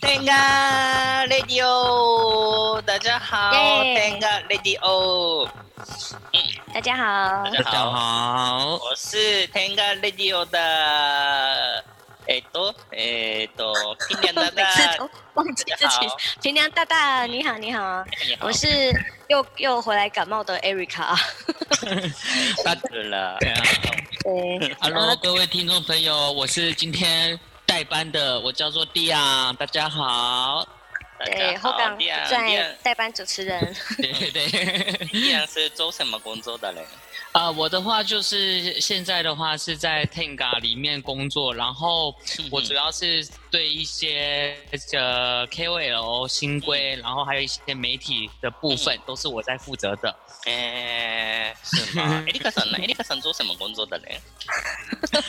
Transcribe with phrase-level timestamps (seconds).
[0.00, 3.50] 天咖 Radio，大家好，
[3.82, 5.48] 天咖 Radio，
[6.32, 6.40] 嗯，
[6.74, 11.84] 大家好，大家好，我是天咖 Radio 的，
[12.30, 13.74] 哎多，哎多，
[14.08, 14.64] 平良大大，
[15.34, 15.96] 忘记自己，
[16.40, 18.04] 平娘大大，你好，你好，
[18.38, 18.68] 我是
[19.26, 20.68] 又又回来感冒的哥
[23.02, 23.52] 了，对
[24.80, 27.38] ，Hello，各位听众朋友，我是今天。
[27.66, 30.66] 代班的我叫做蒂亚，大家好。
[31.24, 31.96] 对，后港
[32.28, 33.76] 在代班主持人。
[33.96, 36.84] 对对对，蒂亚 是做什么工作的嘞？
[37.32, 42.14] 啊、呃，我的话就是现在的话是在 Tenga 里面工作，然后
[42.50, 44.56] 我主要是对一些
[44.92, 50.14] 呃 KOL 新规，然后还有一些媒体的部分都是我在负责的。
[50.44, 52.24] 哎，是吗？
[52.26, 52.78] 艾丽卡森呢？
[52.78, 54.20] 艾丽卡森做什么工作的嘞？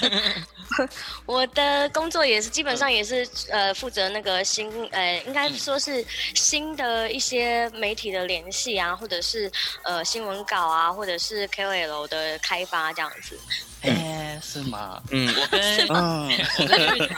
[1.26, 9.52] 我的工作也是基本上也是呃负责那个新呃应该说是新的一些媒体的联系啊，或者是
[9.84, 13.38] 呃新闻稿啊，或者是 KOL 的开发这样子。
[13.82, 15.02] 哎，是吗？
[15.10, 16.30] 嗯，我跟嗯，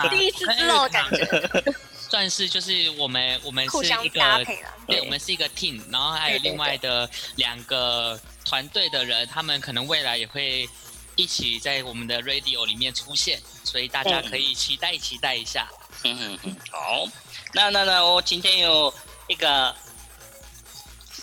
[0.10, 1.64] 第一次知道感觉。
[2.10, 4.46] 算是就是我们我们是一个
[4.86, 10.70] 对，我们是一个 team，然后还有另外的两个团队的人，他们可能未来也会
[11.16, 15.68] 一起在我们的 radio 里面出现，所以大家可以期待期待一下。
[16.04, 17.08] 嗯嗯嗯，好，
[17.52, 18.94] 那那那我今天有
[19.28, 19.76] 一个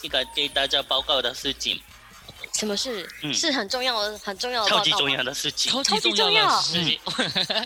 [0.03, 1.81] 一个给大家报告的事情。
[2.61, 3.09] 什么事？
[3.23, 7.01] 嗯，是很重要的，很重要的，超级重要的事情，超级重要的事情，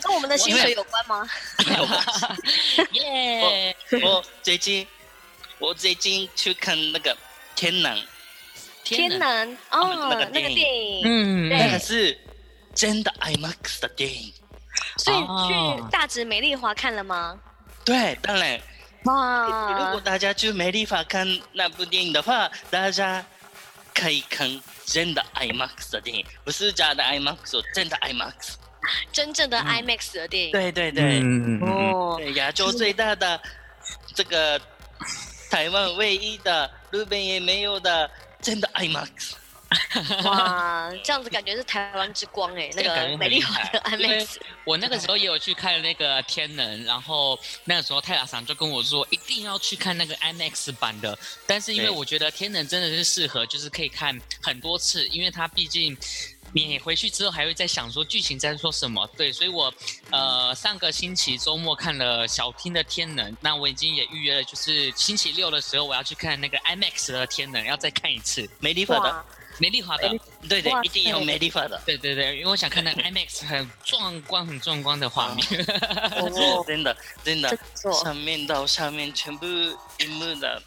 [0.01, 1.29] 跟我们的薪水有关吗？
[1.67, 2.87] 没有关系。
[3.03, 3.75] 耶！
[4.01, 4.87] 我最近，
[5.59, 7.13] 我最近去看那个
[7.57, 7.93] 《天能》，
[8.85, 12.17] 天能哦，那个电影，嗯，那个是
[12.73, 14.33] 真的 IMAX 的电影，
[14.97, 17.37] 所以去大直美丽华看了吗？
[17.83, 18.57] 对，当然。
[19.03, 19.77] 哇！
[19.77, 23.23] 如果大家去美丽华看那部电影的话，大家
[23.95, 24.61] 可以看。
[24.85, 28.53] 真的 IMAX 的电影，不是假的 IMAX，真的 IMAX，
[29.11, 30.51] 真正的 IMAX 的电影。
[30.51, 33.41] 对对对，嗯、哦，亚洲最大的，
[34.13, 34.61] 这个
[35.49, 38.07] 台湾唯一的，日本也没有的，
[38.43, 39.31] 真的 IMAX。
[40.25, 44.37] 哇，这样子感觉是台湾之光 哎，那个美丽华的 IMAX。
[44.63, 55.95] 我那个时候也有去看那个天能，然后那个时候泰拉桑就跟我说一定要去看那个 IMAX 版的，但是因为我觉得天能真的是适合，就是可以看很多次，因为它毕竟
[56.53, 59.73] 你回去之后还会再想说剧情在说什么，对，所以我
[60.09, 69.25] 呃上个星期周末看了小厅的天能，那我已经也预约了，就是星期六的时候我要去看那个 IMAX 的天能，要再看一次美丽华的。
[69.57, 70.09] 美丽华的，
[70.49, 75.47] 对对，一定要美丽华的，对对对，因为我想看那 IMAX 很壮观、很壮观的画面，
[76.67, 77.57] 真的真的，
[78.03, 80.61] 上面到下面全部一幕的，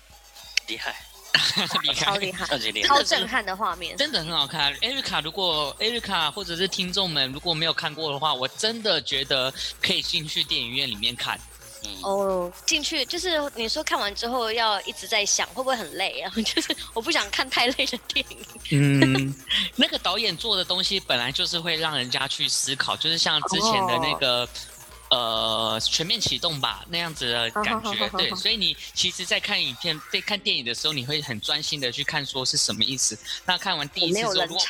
[0.66, 0.94] 厉害，
[1.82, 4.72] 厉害，超厉害，超级厉害，超震撼的画面，真的很好看。
[4.80, 11.38] 艾瑞卡，如果艾瑞卡或者是听众们如果没有看过的话，我真的觉得可以进去电影院里面看。
[12.02, 16.32] 哦，进去就是你说看完之后要一直在想会不会很累啊？
[16.44, 18.38] 就是我不想看太累的电影。
[18.70, 19.34] 嗯，
[19.76, 24.42] 那个导演做的东西本来就是会让人家去思考，就是像之前的那个、
[25.10, 27.70] 哦、呃全面启动吧那样子的感觉。
[27.70, 33.18] 好好好好对， 所以你其实，在看影片、在看电影的时候，你会很专心的去看说是什么意思。
[33.44, 34.64] 那看完第一次之后，如果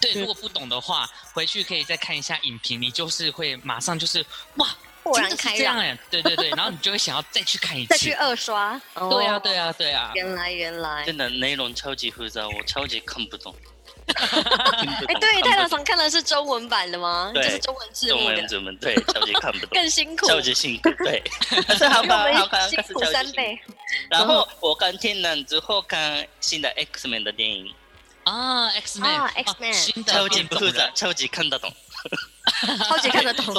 [0.00, 4.24] 对如果不懂的话，回去可以再看一下影评，你就是会马上就是
[4.56, 4.68] 哇。
[5.02, 8.80] 豁然开朗，对对对，然后你就会想要再去看一次， 再去二刷。
[9.10, 10.12] 对啊，对啊，对啊。
[10.14, 13.54] 原来原来，真的内容超级复杂，我超级看不懂。
[14.12, 17.30] 哎，对，太郎常看的是中文版的吗？
[17.34, 18.18] 就是中文字幕。
[18.18, 19.68] 中文字幕，对，超级看不懂。
[19.74, 21.22] 更辛苦，超级辛苦，对。
[21.76, 23.58] 是好看，好看，辛苦三倍。
[24.10, 27.72] 然后我看天能之后看新的 X Men 的电影。
[28.24, 31.72] 啊，X Men，X Men，新的超级复杂，超级看得懂。
[32.88, 33.54] 超级看得懂，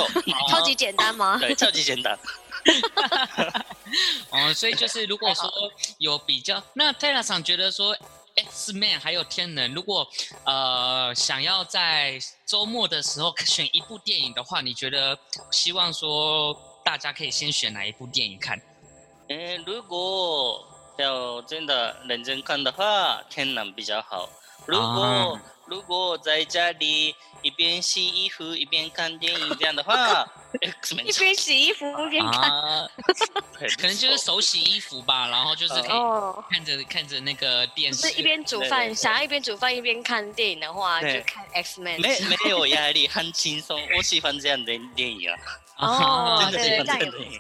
[0.50, 1.38] 超级简单吗？
[1.40, 2.18] 对，超级简单。
[4.32, 5.52] 哦，所以就是如果说
[5.98, 7.96] 有比较，那泰拉桑觉得说
[8.36, 10.08] X Man 还有天能，如果
[10.46, 15.18] 呃想要在周末的时候选一部电影的话，你觉得
[15.52, 18.60] 希望说大家可以先选哪一部电影看？
[19.30, 20.66] 嗯，如果
[20.98, 24.30] 要真的认真看的话，天能比较好。
[24.66, 30.26] 如果如果我在家里一边洗衣服一边看电影这样的话，
[30.62, 32.88] X 一边洗衣服一边看，啊，
[33.78, 35.90] 可能就是手洗衣服吧，然后就是可以
[36.52, 42.00] 看着、哦、看着那个电视，是一边煮饭，想要一边煮饭一边看电影的话，就看 X Men。
[42.00, 45.38] 没没有压力，很轻松，我喜欢这样的电影啊。
[45.78, 47.40] 哦， 真的喜欢这样的电影。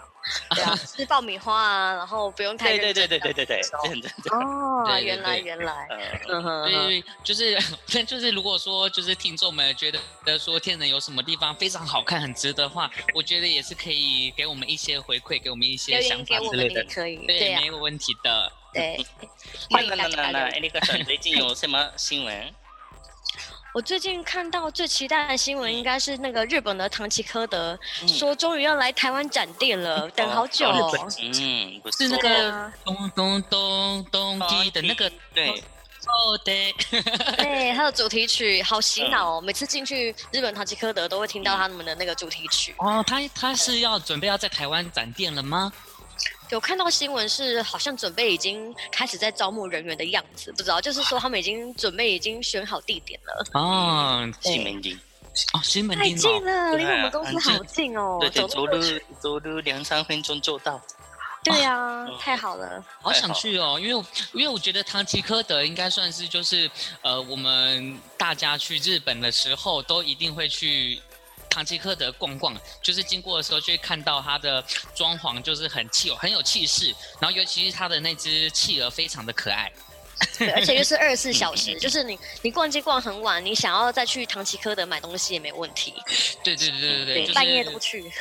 [0.55, 3.61] 对啊， 吃爆米花啊，然后不用太对对对对对对对，
[4.31, 5.87] 哦，原来原来，
[6.29, 7.59] 嗯哼，对，就是
[8.05, 18.51] 就是如果说就是听众们觉得说天人有什么地方非常好看很值得的话，我觉得也是可以给我们一些回馈，给我们一些想法之类的，可以，对，没有问题的。
[18.73, 19.05] 对，
[19.69, 20.09] 欢迎大家。
[20.15, 22.53] 那那艾利克森最近有什么新闻？
[23.73, 27.77] 我最近看到最期待的新闻，应该是那个日本的唐吉诃德
[28.07, 30.69] 说终于要来台湾展店了，等好久。
[31.19, 36.71] 嗯，不是那个咚咚咚咚滴的那个，对，哦对，
[37.37, 42.75] 对， 它的主题曲好洗脑哦，每次进去日本唐吉诃德都会听到他们的那个主题曲。
[42.77, 45.73] 哦，他他是要准备要在台湾展店了吗？
[46.53, 53.45] 有看到新闻是好像准备已经开始在招募人员的样子，不知道就是说他们已经准备已经选好地点了。
[53.53, 54.95] 哦，西门町，
[55.53, 58.19] 哦，西门町太近了，离我们公司好近哦。
[58.21, 58.79] 对对，走路
[59.19, 60.79] 走路两三分钟就到。
[61.43, 66.69] 对呀，太好了，好想去哦，因为因为我觉得唐吉诃德应该算是就是
[67.01, 71.01] 呃我们大家去日本的时候都一定会去。
[71.53, 74.63] 唐吉诃德逛逛，就是经过的时候就会看到它的
[74.95, 76.87] 装潢，就是很气很有气势。
[77.19, 79.71] 然后尤其是它的那只企鹅非常的可爱，
[80.39, 85.93] 对，而且又是二十四小时， 就是你你逛街逛很晚，你想要再去唐吉诃德买东西也没问题。
[86.43, 88.11] 对对对对对，半夜都去。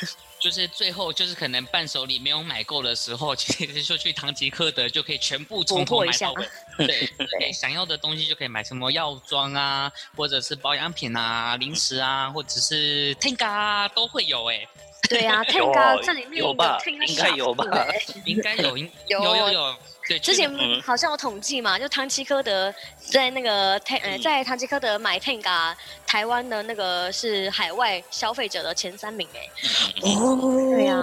[0.42, 6.48] 就是最后就是可能伴手礼没有买够的时候，其实就去唐吉诃德就可以全部从头买到尾。
[6.84, 7.06] 对
[7.38, 14.66] 对，想要的东西就可以买什么药妆啊，或者是保养品啊、零食啊，或者是 Tenga 啊，都会有哎。
[15.08, 16.78] 对啊， Tenga 这里面有吧？
[16.86, 17.64] 应该有吧？
[18.26, 19.76] 应该有，有有有。
[20.12, 20.50] 对，之前
[20.82, 25.74] 好像有统计嘛，就唐吉诃德在那个 Ten 呃，在唐吉诃德买 Tenga，
[26.06, 29.40] 台湾的那个是海外消费者的前三名哎。
[30.02, 30.36] 哦，
[30.76, 31.02] 对呀，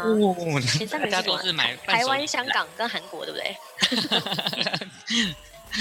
[0.77, 3.57] 前三名都是买台湾、香港跟韩国，对不对？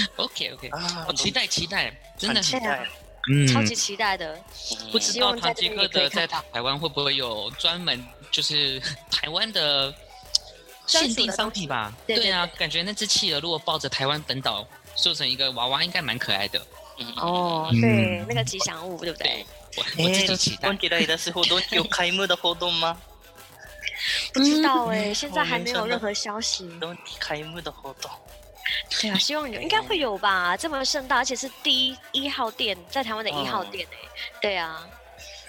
[0.15, 0.69] OK OK，
[1.07, 2.87] 我期待期待，真的期待，
[3.31, 4.39] 嗯，超级期待的。
[4.91, 8.81] 不知道唐吉诃德在台湾会不会有专门就是
[9.11, 9.93] 台湾的。
[10.89, 14.65] 限定商品吧，对，对，对，对啊，感觉那只企鹅如果抱着台湾本岛
[14.95, 16.59] 做成一个娃娃，应该蛮可爱的。
[17.15, 19.45] 哦，对，嗯、那个吉祥物，对不对？
[19.77, 20.67] 我我自己期待。
[21.71, 22.97] 有开幕的活动吗？
[24.33, 26.69] 不知道哎、欸，现在还没有任何消息。
[27.19, 28.11] 开幕的活动。
[28.99, 30.57] 对啊，希望有，应该会有吧？
[30.57, 34.09] 这么盛大，而且是第一一号店，在台湾的一号店哎、
[34.41, 34.85] 对啊。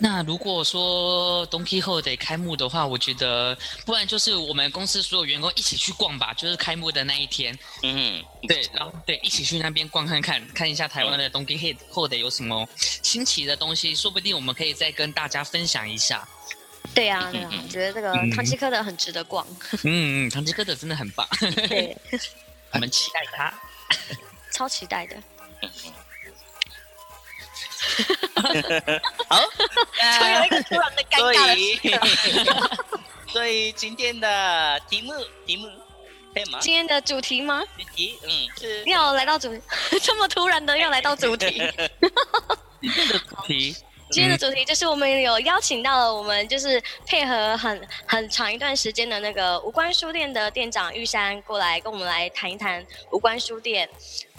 [0.02, 7.56] 那如果说 Don Quijote 开幕的话，我觉得不然就是我们公司所有员工一起去逛吧，就是开幕的那一天。
[7.82, 16.26] 嗯，对，然后对，一起去那边逛看看，看一下台湾的 Don Quijote 有什么新奇的东西，说不定我们可以再跟大家分享一下。
[16.94, 19.46] 对啊，对啊，我觉得这个唐吉诃德很值得逛。
[19.84, 21.28] 嗯嗯，唐吉诃德真的很棒。
[21.68, 21.94] 对，
[22.72, 23.52] 我们期待他，
[24.50, 25.16] 超期待的。
[29.28, 29.40] 好，
[30.18, 31.54] 突然有一个突然的尴尬
[32.54, 32.80] 的
[33.28, 35.12] 所以今天的题目
[35.46, 35.68] 题目
[36.60, 37.62] 今天的主题吗？
[37.76, 39.60] 主题，嗯，是要 来到主题，
[40.02, 41.46] 这么突然的要来到主题。
[42.80, 43.76] 今天的主题，
[44.10, 53.88] 今天的主题就是我们有邀请到了我们就是配合很很长一段时间的那个无关书店的店长玉山过来跟我们来谈一谈无关书店。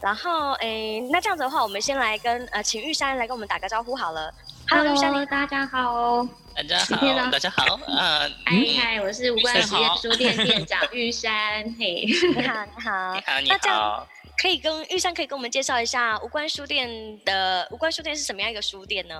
[0.01, 4.34] 然后，诶，那这样子的话，我们先来跟呃，请玉山来跟我们打个招呼好了。
[4.69, 6.27] Hello，玉山，大家好。
[6.53, 7.79] 大家好，大家好。
[7.88, 7.98] 嗯，
[8.45, 11.63] 嗨嗨，我是无关实验书店店长玉山。
[11.79, 12.03] 嘿，
[12.36, 13.13] 你好，你好。
[13.13, 13.55] 你好，你好。
[13.55, 14.07] 那这样
[14.38, 16.89] 可以跟玉山可以跟我们介绍一下无关书店
[17.24, 19.15] 的无关书店是什么样一个书店呢？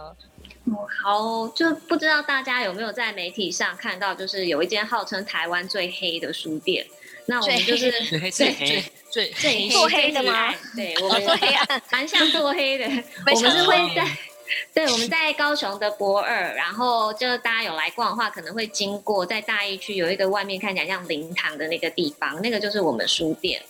[0.66, 6.86] 哦，好，就不知道大家有没有在媒体上看到，就是有一间号称台湾最黑的书店。
[7.26, 10.54] 那我们就是最黑最最最最做黑的吗？
[10.76, 12.86] 对，我们做黑暗，蛮像做黑的。
[13.34, 14.08] 我们是会在，
[14.74, 23.62] 对，我们在高雄的博二，然后就大家有来逛的话，可能会经过在大义区有一个外面看起来像灵堂的那个地方，那个就是我们书店。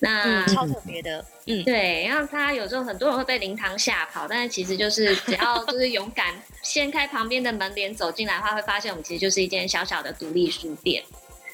[0.00, 2.06] 那、嗯、超特别的，嗯，对。
[2.06, 11.02] 然后他有时候很多人会被灵堂吓跑，但是其实就是只要 就是勇敢掀开旁边的门帘走进来的话，会发现我们其实就是一间小小的独立书店。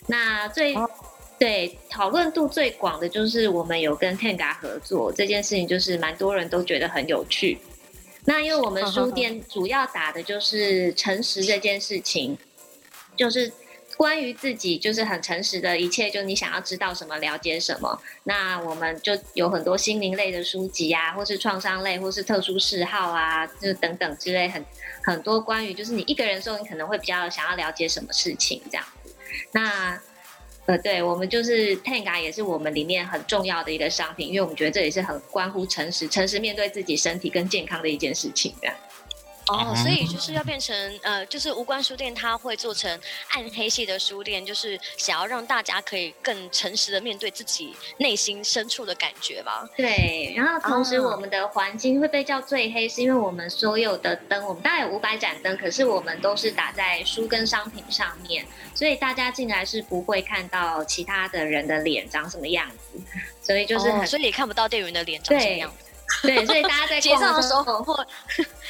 [0.07, 0.75] 那最。
[0.75, 0.89] 哦
[1.39, 7.59] 对，讨论度最广的就是我们有跟 Tenga 合作这件事情，就是蛮多人都觉得很有趣。
[8.25, 12.39] 那因为我们书店主要打的就是诚实这件事情，
[13.17, 13.53] 就是
[13.97, 18.01] 关于自己就是很诚实的一切，就你想要知道什么，了解什么。
[18.25, 24.65] 那我们就有很多心灵类的书籍啊，或是创伤类，或是特殊嗜好啊，就等等之类，很
[25.05, 29.15] 很多关于就是你一个人的时候，你可能会比较想要了解什么事情这样子。
[29.53, 30.01] 那
[30.67, 38.77] 呃，对，我们就是 Tenga 也是我们里面很重要的一个商品，因为我们觉得这也是很关乎诚实、诚实面对自己身体跟健康的一件事情，这样。
[39.53, 42.91] 哦，所以就是要变成呃，就是无关书店，它会做成
[43.31, 49.69] 暗黑系的书店，就是想要让大家可以更诚实的面对自己内心深处的感觉吧。
[49.77, 63.01] 对，然后同时我们的环境会被叫最黑，是因为我们所有的灯，我们大概有五百盏灯，可是我们都是打在书跟商品上面，所以大家进来是不会看到其他的人的脸长什么样子，
[63.43, 65.87] 所以就是很，哦，所以也看不到店员的脸长什么样子。
[66.23, 68.07] 对，所以大家在 结账的时候或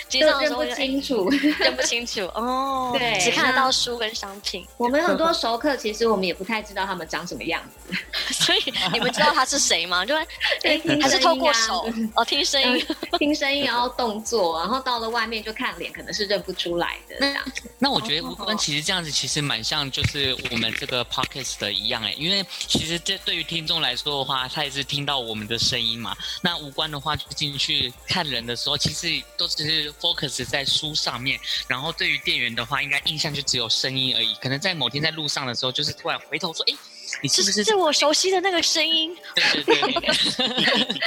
[0.08, 2.94] 结账的时候认不清楚， 认不清楚哦。
[2.96, 4.66] 对，只看得到书跟商品。
[4.76, 7.96] 我们很多 熟客，其实我们也不太知道他们长什么样子，
[8.32, 8.58] 所以
[8.92, 10.06] 你们知道他是谁吗？
[10.06, 10.26] 就会
[10.62, 12.86] 对，还是透过手哦，听声音，
[13.18, 17.16] 听声音，然后动作，然后到了外面就看脸，可能是认不出来的。
[17.18, 17.44] 这样。
[17.78, 26.16] 那我觉得无关其实这样子其实蛮像，就是我们这个 podcast 的一样哎，因为其实这对于听众来说的话，他也是听到我们的声音嘛。
[26.40, 27.24] 那无关的话就。
[27.32, 31.38] 进去看人的时候，其实都只是 focus 在书上面。
[31.68, 34.34] 然后对于店员的话，应该印象就只有声音而已。
[34.36, 36.74] 可能在某天在路上的时候，就是突然回头说：“哎，
[37.22, 39.16] 你是不是？”是我熟悉的那个声音。
[39.34, 41.00] 对对对，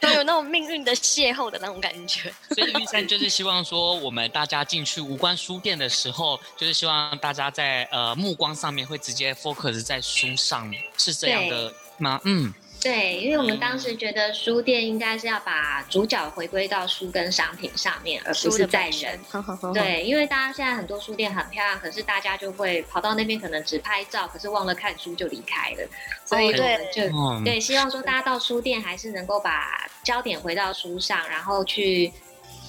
[0.00, 2.32] 都有那种命运的邂逅的那种感觉。
[2.54, 12.20] 所以玉山就是希望说，我们大家进去无关书店的时候，就是希望大家在呃目光上面会直接 focus 在书上，是这样的吗？
[12.24, 12.52] 嗯。
[12.80, 19.18] 对，因为我们当时觉得书店应该是要把主角回归到书跟商品上面，而不是在人。
[19.74, 25.88] 对，因为大家现在很多书店很漂亮，可是大家就会跑到那边，可能只拍照，可是忘了看书就离开了。
[26.24, 32.12] 所以我们就、哦、对，希望说大家到书店还是能够把焦点回到书上，然后去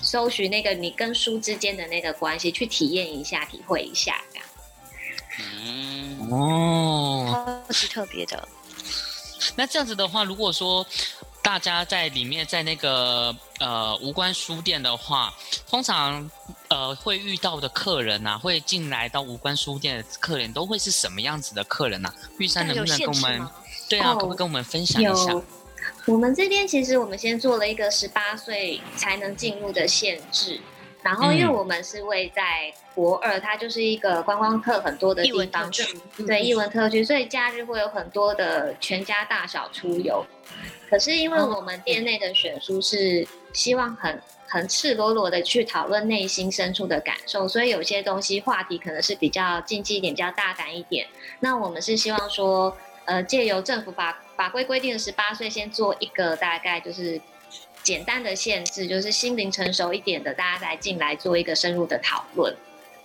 [0.01, 4.45] 搜寻那个你跟书之间的那个关系，去体验一下、体会一下这样。
[5.61, 8.47] 嗯哦，超级特别的。
[9.55, 10.85] 那这样子的话，如果说
[11.41, 15.33] 大家在里面在那个呃无关书店的话，
[15.67, 16.29] 通常
[16.67, 22.15] 呃会遇到的客人呐、啊，会进来到无关书店的客人都会是什么样子的客人呐、啊？
[22.37, 23.47] 玉山能不能跟我们？
[23.87, 25.41] 对啊，可不可以跟我们分享一下？
[26.05, 30.59] 我们这边其实我们先做了一个十八岁才能进入的限制。
[31.01, 35.71] 然后，因为我们是位在国二，它就是一个观光客很多的地方，
[36.27, 40.25] 对，艺文特区，所以假日会有很多的全家大小出游。
[40.89, 51.07] 可是，因为我们店内的选书是希望很很赤裸裸的去讨论内心深处的感受，所以有些东西话题可能是比较禁忌一点，比较大胆一点。
[51.39, 52.75] 那我们是希望说，
[53.05, 57.21] 呃，借由政府法法规规定的十八岁，先做一个大概就是。
[57.89, 62.55] 简单的限制就是心灵成熟一点的，大家再进来做一个深入的讨论。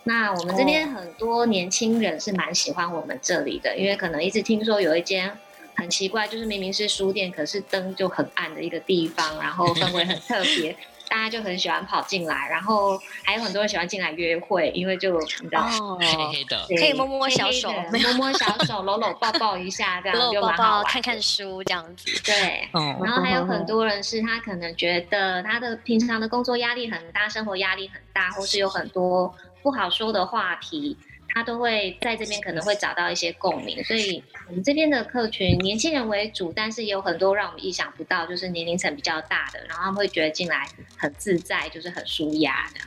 [0.02, 5.34] 那我们这边很多年轻人是蛮喜欢我们这里的，因为可能一直听说有一间
[5.74, 10.76] 很奇怪，就是明明是书店，可是灯就很暗的一个地方，然后氛围很特别。
[11.08, 20.70] 大家就很喜欢跑进来，然后还有很多人喜欢进来约会，因为就你知道，哦、黑黑的，可以摸摸小手，黑黑摸摸小手，搂搂抱抱一下，这样就蛮好玩。
[20.70, 22.68] 抱抱看看书这样子，对。
[22.72, 29.32] 嗯、然后还有很多人是他可能觉得他的平常的工作压力很大，生活压力很大，或是有很多
[29.62, 30.96] 不好说的话题。
[31.34, 42.80] 他都会在这边可能会找到一些共鸣，所以我们这边的客群年轻人为主，但是也有很多让我们意想不到，就是年龄层比较大的，然后他们会觉得进来很自在，就是很舒压的。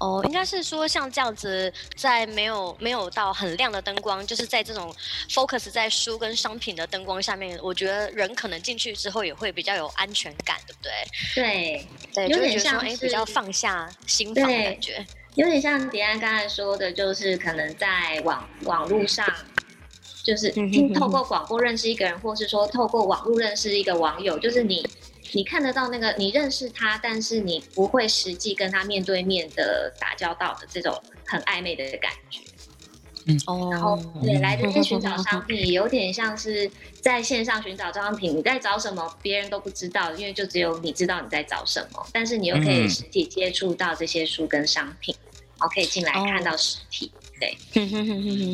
[0.00, 4.94] 哦，应该是说像这样子，在没有没有到很亮的灯光，就是在这种
[5.28, 10.92] focus 在书跟商品的灯光下面，我觉得人可能进去之后也会比较有安全感，对不对？
[11.34, 15.04] 对，对，有点像哎，比较放下心房的感觉。
[15.38, 19.24] 有点像迪安刚才说的，就是可能在网网络上，
[20.24, 24.84] 就是听透过广播认识一个人，或是说透过网络认识一个网友，就是你
[25.30, 32.40] 你看得到那个你认识他，但是你不会实际跟他面对面的打交道的这种很暧昧的感觉。
[33.26, 36.68] 嗯哦，然后对，来这边寻找商品，有点像是
[37.00, 45.14] 在线上寻找商品，你在找什么，别人都不知道，因为就只有你知道你在找什么，但是你又可以实体接触到这些书跟商品。
[45.60, 47.10] 哦，可以进来看到实体。
[47.40, 47.56] 对，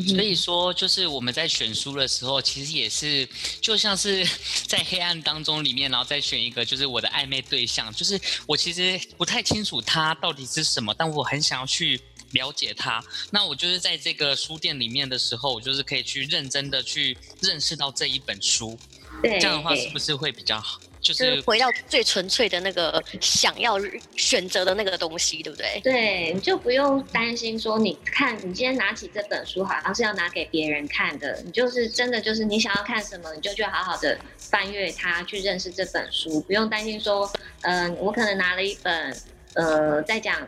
[0.03, 3.27] 所以说就是我们在选书的时候，其实也是
[3.59, 4.23] 就像是
[4.67, 11.99] 在黑暗当中里面，然后再选一个就是我的暧昧对象，就是我其实不太清楚他到底是什么，但我很想要去
[12.33, 13.03] 了解他。
[13.31, 18.77] 那我就是在这个书店里面的时候，我就是可以去认真的去认识到这一本书。
[19.23, 20.79] 对，这样的话是不是会比较好？
[21.05, 23.77] 就是回到最纯粹的那个想要
[24.15, 25.79] 选择的那个东西，对不对？
[25.83, 31.39] 对，你就不用担心说，你看你今天拿起这本书，好像是要拿给别人看的。
[31.45, 37.31] 你就是真的就是你想要看什么，你就去好好的翻阅它，去认识这本书，不用担心说，
[37.61, 39.15] 嗯、呃，我可能拿了一本。
[39.55, 40.45] 呃，在讲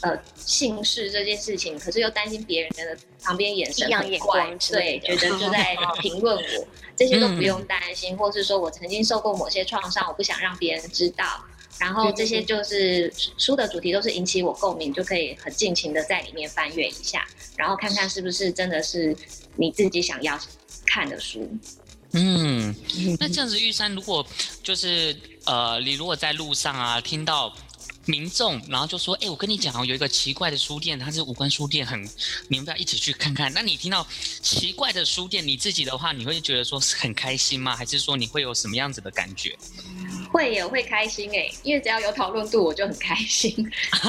[0.00, 11.24] 呃姓氏这件事情，可是又担心别人的旁边眼神很怪，对，觉得就在 评论我，这些都不用担心，嗯、或是说我曾经受过某些创伤，我不想让别人知道，
[11.78, 17.24] 然后这些就是书的主题都是引起我共鸣，就可以很尽情的在里面翻阅一下，
[17.56, 19.16] 然后看看是不是真的是
[19.54, 20.36] 你自己想要
[20.84, 21.48] 看的书。
[22.14, 22.74] 嗯，
[23.20, 24.26] 那这样子，玉山，如果
[24.64, 27.54] 就是呃，你如果在路上啊，听到。
[28.06, 32.02] 民众，然后就说：“哎，我跟你讲哦，有一个奇怪的书店，它是无关书店，很，
[32.48, 33.52] 你们不要一起去看看。
[33.52, 34.06] 那你听到
[34.40, 37.76] 奇怪的书店，你自己的话，你会觉得说是很开心吗？
[37.76, 39.56] 还是说你会有什么样子的感觉？
[40.32, 43.54] 会有会开心哎，因为只要有讨论度，我就很开心。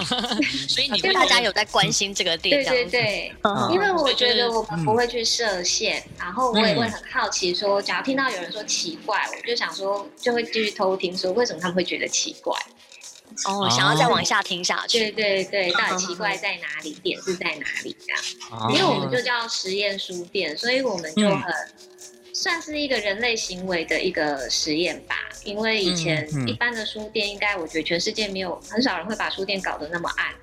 [0.68, 3.36] 所以你大家有在关心这个店，对对对，
[3.72, 12.58] 因为我觉得我们不会去设限，嗯、然后我也会很好奇说，假如听到有人说奇怪，我就想说，就会继续偷听说，为什么他们会觉得奇怪。”
[13.46, 15.12] 哦，想要再往下听下去。
[15.12, 16.92] 对对对，到底奇怪 在哪里？
[17.04, 17.96] 点是在哪里？
[18.00, 21.54] 这样，因为我们就叫实验书店，所以我们就很
[22.34, 25.16] 算是一个人类行为的一个实验吧。
[25.44, 30.34] 因为以前一般的书店，应该我觉得全世界没有很少人会把书店搞得那么暗。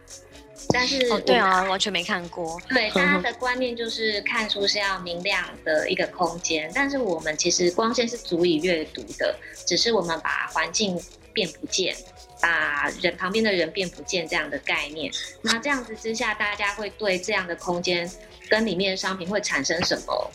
[0.73, 2.61] 但是，哦，对啊，完全没看过。
[2.69, 9.35] 对，大家的 观念就是看书是要明亮的一个空间，但是我们其实光线是足以阅读的，
[9.67, 11.01] 只是我们把环境
[11.33, 11.97] 变不见。
[12.41, 18.11] 把人旁边的人变不见这样的概念，那这样子之下，大家会对这样的空间
[18.49, 20.31] 跟里面的商品会产生什么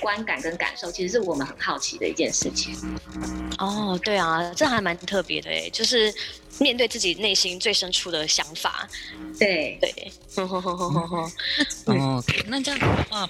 [0.00, 0.90] 观感跟感受？
[0.90, 2.74] 其实是我们很好奇的一件事情。
[3.58, 6.12] 哦，对啊，这还蛮特别的诶，就是
[6.58, 8.88] 面对自己内心最深处的想法。
[9.38, 11.32] 对对， 哦，
[12.46, 13.28] 那这样子的话，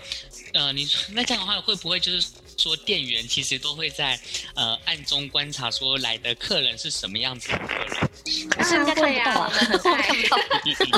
[0.54, 2.26] 呃，你那这样的话会不会就是？
[2.60, 4.20] 说店员其实都会在
[4.54, 10.37] 呃暗中观察，说来的客人是什么样子的客人，可是应该看不到啊，看不到，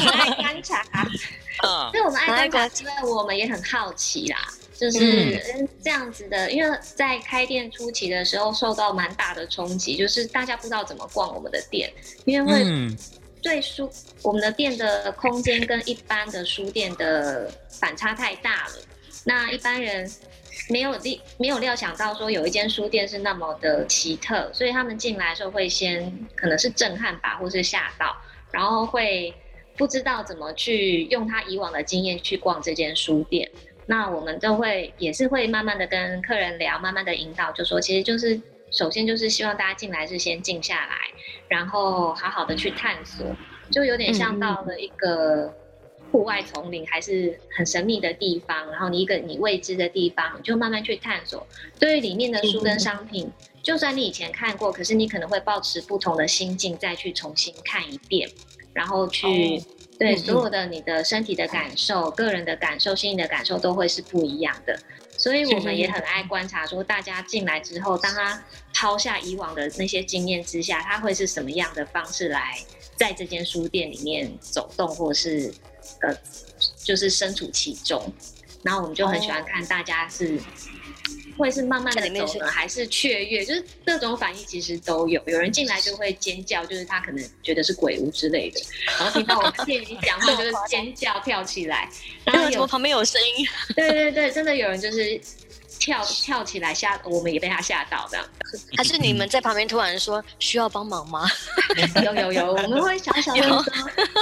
[0.01, 0.85] 很 爱观察。
[1.63, 4.39] 嗯，所以我们爱观察，因为我们也很好奇啦，
[4.91, 6.51] 就是这样子的。
[6.51, 11.93] 因为在开店初期的时候，受到蛮大的冲击，就是大家不知道怎么逛我们的店，
[12.25, 12.97] 因为会
[13.41, 13.89] 对书
[14.23, 18.75] 我们的店的空间跟一般的书店的反差太大了，
[19.25, 20.11] 那一般人。
[20.69, 28.15] 没有料没有料想到说有一间书店是那么的奇特，所以他们进来的时候会先可能是震撼吧，或是吓到，
[28.53, 29.35] 然后会
[29.77, 33.51] 不知道怎么去用他以往的经验去逛这间书店。
[33.93, 40.97] 那我们都会也是会慢慢的跟客人聊，慢慢的引导，就说其实就是首先就是希望大家进来是先静下来，
[41.47, 43.27] 然后好好的去探索，
[43.71, 45.53] 就有点像到了一个。
[46.11, 51.47] 户外丛林还是很神秘的地方，然后你一个你未知的地方，你就慢慢去探索。
[51.79, 58.29] 对于里面的书跟商品，嗯、就算你以前看过，可是你可能会保持不同的心境再去重新看一遍，
[58.75, 59.63] 然后去、哦、
[60.03, 64.79] 对、嗯、所有的你的身体的感受、嗯、个人的感受、心理的感受都会是不一样的。
[65.17, 68.43] 所以我们也很爱观察，说大家进来之后，当他
[68.75, 72.59] 抛下以往的那些经验之下，他会是什么样的方式来
[72.97, 75.55] 在这间书店里面走动，或是。
[76.01, 76.17] 呃，
[76.85, 78.13] 就是身处其中，
[78.63, 80.41] 然后我们就很喜欢看大家是、哦、
[81.37, 85.23] 会是慢慢的走呢，还是雀跃，就是各种反应其实都有。
[85.27, 88.61] 有人进来就会尖叫，就是他可能觉得是鬼屋之类的，
[88.99, 91.89] 然后听到我们店里讲话 就是尖叫跳起来，
[92.25, 95.21] 然后有旁边有声音，对对对，真的有人就是。
[95.83, 98.25] 跳跳起来吓，我们也被他吓到这样。
[98.77, 101.29] 还是你们在旁边突然说需要帮忙吗？
[102.05, 103.65] 有有有，我们会小小的说，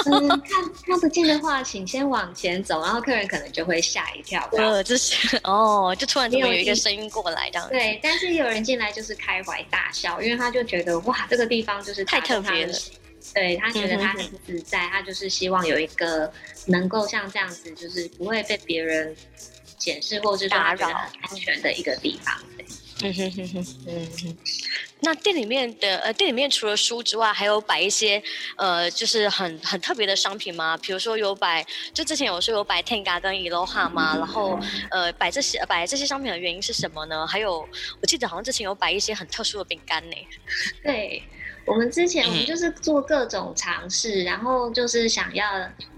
[0.07, 4.49] 嗯，看看不见的话，请先往前走，然后客人可能就会吓一跳。
[4.53, 7.69] 呃，这是 哦，就突然间有一个声音过来这样。
[7.69, 12.75] 对，但是有人进来就是开怀大笑，因为他就觉得哇，这个地方就是太特别了。
[13.35, 16.33] 对，他觉得他很自在，他就是希望有一个
[16.67, 19.15] 能够像这样子，就是不会被别人。
[19.81, 22.33] 检视或是打扰安全的一个地方。
[23.03, 24.37] 嗯哼哼哼，嗯哼。
[25.03, 28.23] 那店里面的呃，店里面除了书之外，还有摆一些
[28.59, 30.77] 呃，就是很很特别的商品吗？
[30.77, 34.15] 比如说有摆，就之前有说有摆 Tenga 跟 Eloha 吗？
[34.19, 37.27] 然后呃，摆这些摆这些商品的原因是什么呢？
[37.27, 37.67] 还有
[38.03, 40.17] 我记得好像之前有摆一些很特殊的饼干呢。
[40.85, 41.23] 对，
[41.65, 45.47] 我们之前我们就是做各种尝试，然后就是想要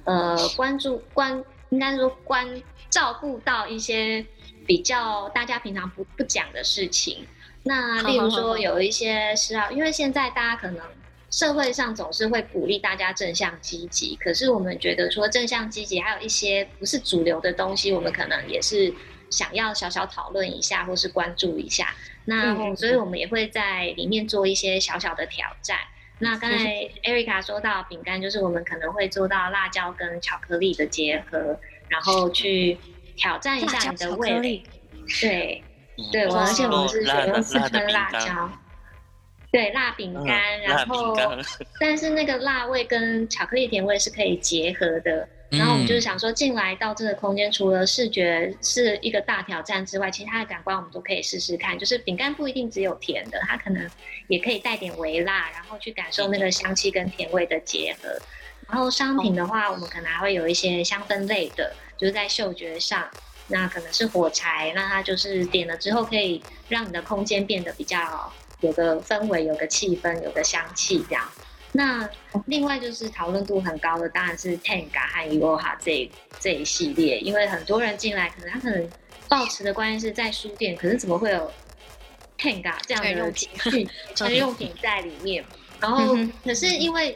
[0.04, 2.46] 呃关注关，应该说关
[2.92, 4.24] 照顾到一些
[4.66, 7.26] 比较大家平常不不讲的事情。
[7.64, 10.84] 那例如说有一些是啊，因为现在大家可能
[11.30, 18.92] 社会上总是会鼓励大家正向积极，可是我们觉得说正向积极还有一些不是主流的东西，我们可能也是
[19.30, 21.94] 想要小小讨论一下或是关注一下。
[22.26, 25.78] 那所以我们也会在里面做一些小小的挑战。
[26.18, 31.58] 那刚才 Erica 说到饼干，就是我们可能会做到辣椒跟巧克力的结合，
[31.92, 32.76] 然后去
[33.14, 34.62] 挑战一下你的味蕾。
[35.20, 35.62] 对。
[36.10, 38.50] 对，我而且我们是选用四颗辣椒，
[39.52, 41.14] 对，辣饼干，然后
[41.78, 45.28] 但是那个辣味跟巧克力甜味是可以结合的。
[45.50, 51.78] 然后我们就是想说，进来到这个空间，除了视觉是一个大挑战之外，其他的感官我们都可以试试看。
[51.78, 53.86] 就是饼干不一定只有甜的，它可能
[54.28, 58.08] 也可以带点微辣，然后去感受那个香气跟甜味的结合。
[58.72, 63.06] 然后商品的话，我们可能还会有一些香氛类的，就是在嗅觉上。
[63.48, 71.28] 那可能是火柴，那它就是点了之后，可以让你的空间变得比较有个氛围、有个气氛、有个香气这样。
[71.72, 72.08] 那
[72.46, 78.88] 另外就是讨论度很高的，当然是 Tenga 和 Iroha 这这一系列，因为很多人进来，可能他可能
[79.28, 81.52] 抱持的观念是在书店，可是怎么会有
[82.38, 85.44] Tenga 这样的用品、 成人用品在里面？
[85.78, 87.14] 然后可是因为。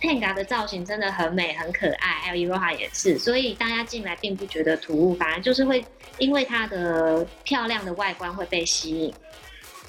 [0.00, 5.84] Tenga 的造型真的很美，很可爱，还有 Eroha 也是，所以大家进来并不觉得突兀，反而就是会
[6.18, 9.14] 因为它的漂亮的外观会被吸引。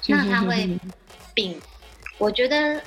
[0.08, 0.68] 那它会
[1.32, 1.58] 并，
[2.18, 2.82] 我觉得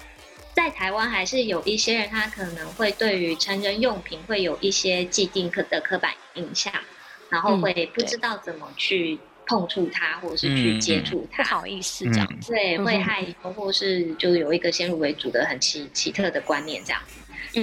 [0.53, 6.71] 在台湾还是有一些人，他可能会对于成人用品会有一些既定的刻板印象，
[7.29, 9.17] 然后会不知道怎么去。
[9.47, 17.01] 碰触它，或者是去接触它，不好意思这样子，对，会害羞，或是就有一个先入为主的很奇奇特的观念这样。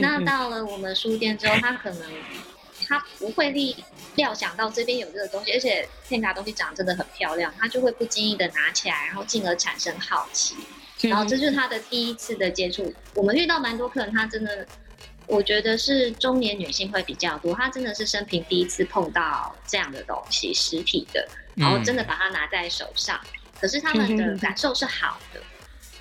[0.01, 2.03] 那到了我们书店之后，他可能
[2.87, 3.77] 他不会立
[4.15, 10.55] 料想到这边有这个东西，而且 Tenga 东西长得真的很漂亮，他就会不经意的拿起来，然后进而产生好奇，
[11.09, 12.93] 然后这就是他的第一次的接触。
[13.15, 14.67] 我们遇到蛮多客人，他真的。
[15.27, 25.41] 我觉得是中年女性会比较多，她真的是生平第一次碰到这样的东西，实体的，然后真的把它拿在手上，嗯、可是他们的感受是好的，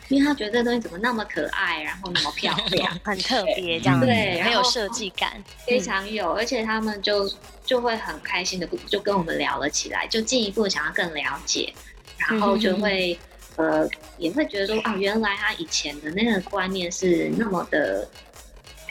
[0.10, 7.32] 因为他觉得这东西怎么那么可爱，然后那么漂亮， 很特别，这样对，很有设计感，非常有，而且他们就
[7.64, 11.74] 就会很开心的就跟我们聊了起来，就进一步想要更了解，
[12.18, 13.18] 然后就会、
[13.56, 18.06] 嗯、呃也会觉得说啊，原来他以前的那个观念是那么的。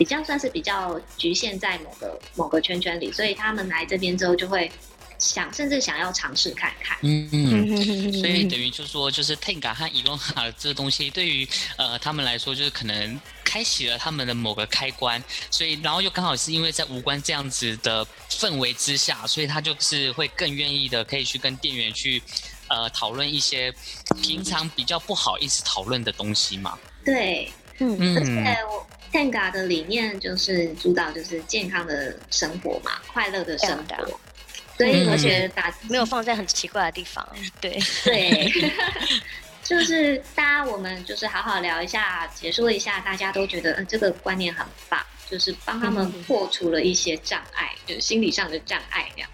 [0.00, 4.72] 比较算是比较局限在某个某个圈圈里，所以他们来这边之后就会
[5.18, 6.96] 想，甚至想要尝试看看。
[7.02, 15.22] 嗯嗯， 所以等于就是说，就是 Tenga 和 Iroha 这个东西，对于呃他们来说，就是可能开启了他们的某个开关。
[15.50, 22.22] 所以，然后又刚好是因为在无关这样子的氛围之下，所以他就是会更愿意的可以去跟店员去
[22.68, 23.70] 呃讨论一些
[24.22, 26.78] 平常比较不好意思讨论的东西嘛。
[27.04, 28.86] 对，嗯，而且我。
[29.12, 34.20] Tenga 的理念就是主导就是健康的生活嘛，快乐的生活。
[34.76, 37.26] 所以我觉得打没有放在很奇怪的地方。
[37.60, 38.50] 对对，
[39.62, 49.28] 就是大家我们就是好好聊一下，解说一下，大家都觉得嗯这个观念很棒，就是帮他们破除了一些障碍，就是心理上的障碍这样。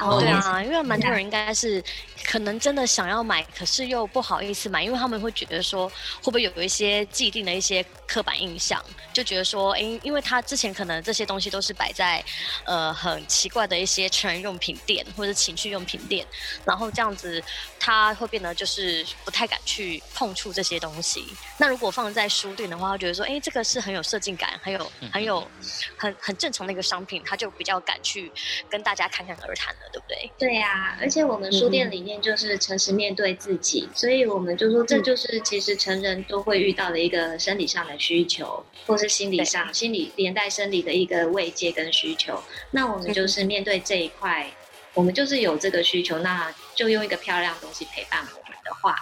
[0.00, 1.82] 哦，对啊，因为蛮多人应该是
[2.30, 12.22] 可能真的想要买，可是又不好意思买，因为他们会觉得说，会不会有一些既定的一些刻板印象，就觉得说，哎，因为他之前可能这些东西都是摆在
[12.64, 16.26] 呃很奇怪的一些成人用品店或者情趣用品店，
[16.66, 17.42] 然后这样子
[17.80, 21.24] 他会变得就是不太敢去碰触这些东西。
[21.56, 25.50] 那如果放在书店的话，他觉得说，哎，这个是很有设计感，很有很有
[25.96, 28.30] 很很正常的一个商品，他就比较敢去
[28.68, 29.80] 跟大家侃侃而谈了。
[29.90, 30.30] 对不对？
[30.38, 42.42] 对呀、啊，而且我们书店里面就是诚实面对自己，嗯、所以我们就说这就是其实成人都会遇到的一个生理上的需求，或是心理上、心理连带生理的一个慰藉跟需求。
[42.70, 44.52] 那我们就是面对这一块，嗯、
[44.94, 48.96] 我们就是有这个需求，那就用一个漂亮的东西陪伴我们的话，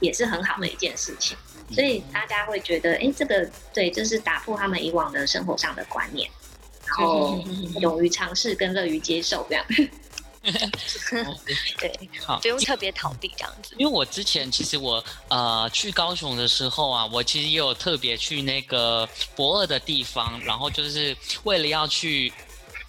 [0.00, 1.36] 也是很好的一件事情。
[1.70, 6.28] 所以大家会觉得，哎，这个对，就是打破他们以往的生活上的观念，
[6.86, 7.42] 然后
[7.80, 9.64] 勇于尝试跟乐于接受这样。
[11.80, 13.74] 对，好，不用特别逃避这样子。
[13.78, 22.32] 因为我之前其实我呃去高雄的时候啊，我其实也有特别去那个博二的地方，然后就是为了要去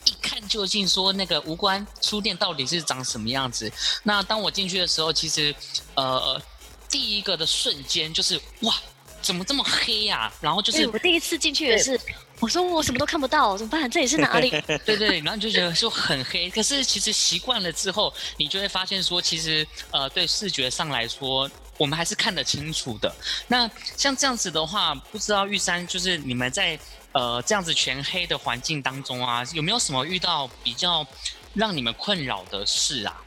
[0.05, 3.71] 一看究竟，说那个无关书店到底是长什么样子。
[4.03, 5.55] 那当我进去的时候，其实
[5.95, 6.41] 呃
[6.89, 8.75] 第一个的瞬间就是哇，
[9.21, 10.33] 怎么这么黑呀、啊？
[10.41, 11.99] 然后就是我第一次进去也是。
[12.39, 13.89] 我说我什么都看不到，怎么办？
[13.89, 14.49] 这里是哪里？
[14.85, 23.13] 对对，然后你就觉得说很黑，可是其实习惯了之后，你就会发现说，其实呃，对视觉上来说，我们还是看得清楚的。
[23.47, 26.77] 那像这样子的话，不知道玉山就是你们在
[27.13, 31.07] 呃这样子全黑的环境当中啊，有没有什么遇到比较
[31.53, 33.21] 让你们困扰的事啊？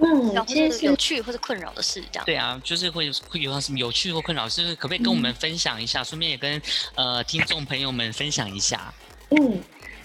[0.00, 2.24] 嗯，其实有趣或者困扰的事，这样。
[2.24, 6.04] 对啊，就是会会有什么有趣或困扰，是不是可不可以跟我们分享一下？
[6.04, 6.62] 顺、嗯、便也跟
[6.94, 8.94] 呃听众朋友们分享一下。
[9.30, 9.60] 嗯，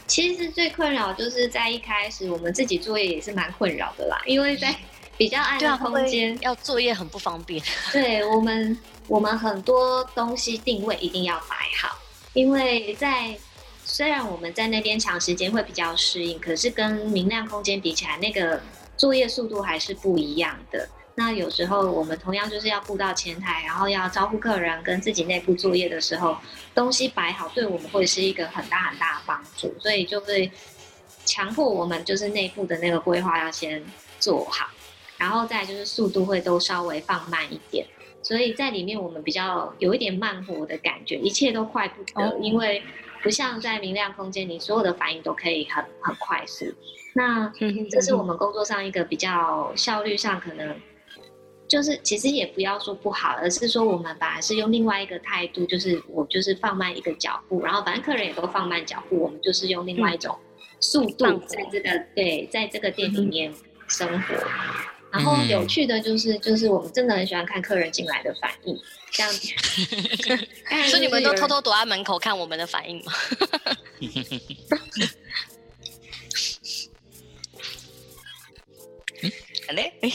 [0.07, 4.75] 其实最困扰就是在一开始，我们自己作业也是蛮困扰的啦，因为在
[5.15, 7.63] 比较暗的空间、啊、要作业很不方便。
[7.93, 8.77] 对我们，
[9.07, 11.99] 我们很多东西定位一定要摆好，
[12.33, 13.37] 因为在
[13.85, 18.59] 虽然我们在那边长时间会比较适应，可是跟明亮空间比起来，那个。
[18.97, 20.87] 作业速度还是不一样的。
[21.15, 26.35] 那有时候我们同样就是要顾到前台，然后要招呼客人，跟自己内部作业的时候，
[26.73, 29.71] 东西摆好，对我们会是一个很大很大的帮助。
[29.79, 30.51] 所以就会
[31.23, 33.83] 强迫我们就是内部的那个规划要先
[34.19, 34.67] 做好，
[35.17, 37.85] 然后再就是速度会都稍微放慢一点。
[38.23, 42.81] 所以在里面我们比较有一点慢活的感觉，一切都快不得，哦、因为
[43.23, 46.65] 不像在明亮空间，你所有的反应都可以很很快速。
[47.15, 47.51] 那
[47.89, 50.75] 这是我们工作上一个比较效率上可能，
[51.67, 60.37] 就是其实也不要说不好，而是说我们本来是用另外一个态度，就是我就是放慢一个脚步，然后反正客人也都放慢脚步，我们就是用另外一种
[60.79, 63.53] 速度在这个对，在这个店里面
[63.87, 64.35] 生活。
[65.13, 68.75] 然后有趣的就是就是我们真的很喜欢看客人进来的反应，
[69.11, 69.47] 这样子。
[70.89, 73.13] 所以你们都偷偷躲在门口看我们的反应吗？
[79.69, 79.93] 啊 嘞？
[80.01, 80.09] 哎，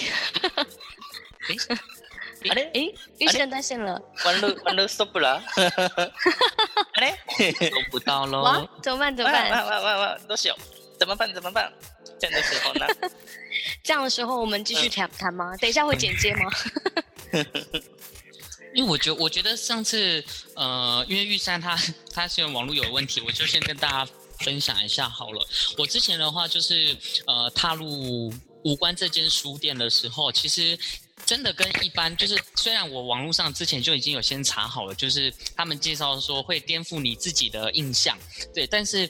[2.50, 2.70] 啊嘞？
[2.74, 4.00] 哎，玉山断线了。
[4.24, 5.36] 完了完了，stop 了。
[5.36, 5.42] 啊
[7.00, 7.14] 嘞？
[7.70, 8.42] 收不到喽。
[8.42, 9.14] 哇，怎么办？
[9.16, 9.50] 怎么办？
[9.50, 10.48] 哇哇哇哇，都是
[10.98, 11.32] 怎么办？
[11.32, 11.72] 怎么办？
[12.18, 12.86] 这样的时候呢？
[13.82, 15.56] 这样的时候，我们继续谈谈吗？
[15.58, 16.50] 等一下会剪接吗？
[18.74, 20.22] 因为我觉我觉得上次
[20.54, 21.76] 呃，因为玉山他
[22.12, 25.46] 他现在网络有问题，我就先跟大家分享一下好了。
[25.78, 28.32] 我之前的话就是呃，踏入。
[28.64, 30.76] 无关这间书店的时候，其实
[31.24, 38.18] 真的跟一般就是，虽然我网络上之前就已经有先查好了，就是他们介绍说会颠覆你自己的印象，
[38.52, 39.08] 对，但是。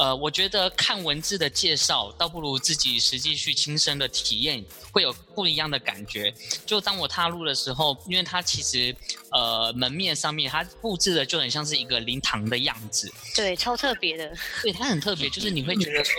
[0.00, 6.32] 呃，我觉得看文字的介绍，倒不如自己实际去亲身的体验，会有不一样的感觉。
[6.64, 8.96] 就当我踏入的时候，因为它其实，
[9.30, 14.34] 呃，门面上面它布置的就很像是一个灵堂的样子，对，超特别的。
[14.62, 16.14] 对，它很特别，就是你会觉得说，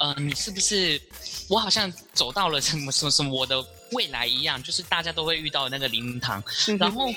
[0.00, 1.00] 呃，你是不是
[1.48, 6.42] 我好像走到了什么什么什么我的未来一样，就是大家都会遇到那个灵堂，
[6.78, 7.08] 然后。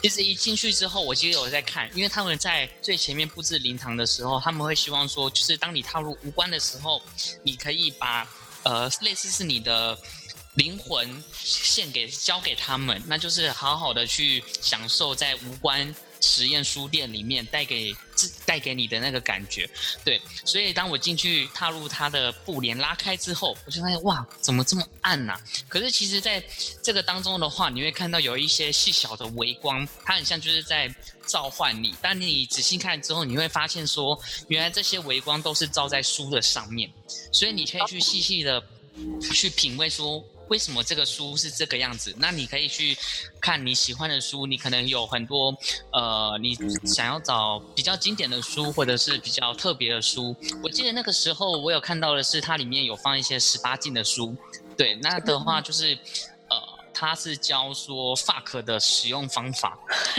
[0.00, 7.02] 其实一进去之后，我其实有在看，因为他们在最前面布置灵堂的时候，他们会希望说，就是当你踏入无关的时候，
[7.42, 8.24] 你可以把
[8.62, 9.98] 呃类似是你的
[10.54, 15.92] 灵魂献给交给他们，那就是好好的去享受在无关。
[16.20, 19.68] 实验书店里面带给自带给你的那个感觉，
[20.04, 26.42] 对，所以当我进去踏入它的布帘拉开之后，我就发现哇，怎么这么暗呐、可是其实在
[26.82, 30.92] 这个当中的话，你会看到有一些细小的微光，它很像就是在
[31.26, 31.94] 召唤你。
[32.02, 36.90] 当你仔细看之后，你会发现说，原来这些微光都是照在书的上面，
[37.32, 38.62] 所以你可以去细细的
[39.32, 40.24] 去品味说。
[40.48, 42.14] 为什么这个书是这个样子？
[42.18, 42.96] 那你可以去
[43.40, 45.56] 看你喜欢的书，你可能有很多
[45.92, 50.34] 呃，你想要找比较经典的书，或者是比较特别的书。
[50.62, 54.34] 我记得那个时候我有看到的是，它里面有放一些十八禁的书。
[54.76, 55.98] 对，那的话就是
[56.48, 56.56] 呃，
[56.94, 59.78] 它是教说 fuck 的使用方法，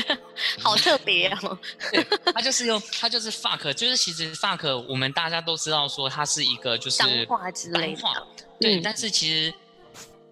[0.62, 1.58] 好特别哦。
[1.92, 8.28] 对，它就是用它就是 fuck，就是其实 fuck 我们大家都知道说它是一个就是脏话之类的，
[8.60, 9.54] 对，嗯、但是其实。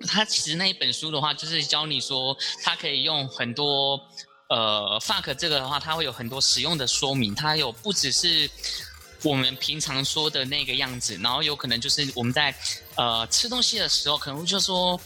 [0.06, 4.00] 他其实那一本书的话，就是教你说，他可以用很多
[4.50, 7.34] 呃，fuck 这个的话，它会有很多使用的说明。
[7.34, 8.50] 它有不只是
[9.24, 12.56] 我们平常说的那个样子，然后有可能就是我们在
[12.96, 15.00] 呃吃东西的时候，可能就说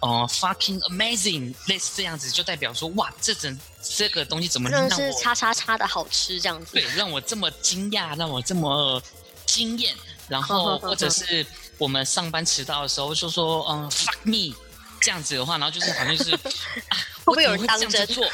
[0.00, 6.72] 呃 fucking amazing，类似这样子，就代表说哇，这整这个东西怎么能让我是叉叉叉的好吃这样子？
[6.72, 9.02] 对，让我这么惊讶，让我这么
[9.44, 9.94] 惊艳，
[10.28, 11.44] 然后 或者是。
[11.78, 14.56] 我们上班迟到的时候就说嗯 fuck me
[15.00, 16.34] 这样子的话，然后就是好像就是
[16.88, 18.30] 啊，会不会有人我怎么会这样子做？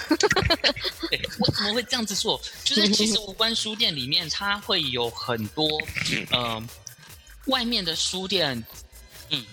[1.10, 2.40] 对，我怎么会这样子做？
[2.64, 5.68] 就是其实无关书店里面它会有很多
[6.10, 6.62] 嗯、呃、
[7.46, 8.64] 外面的书店
[9.30, 9.44] 嗯。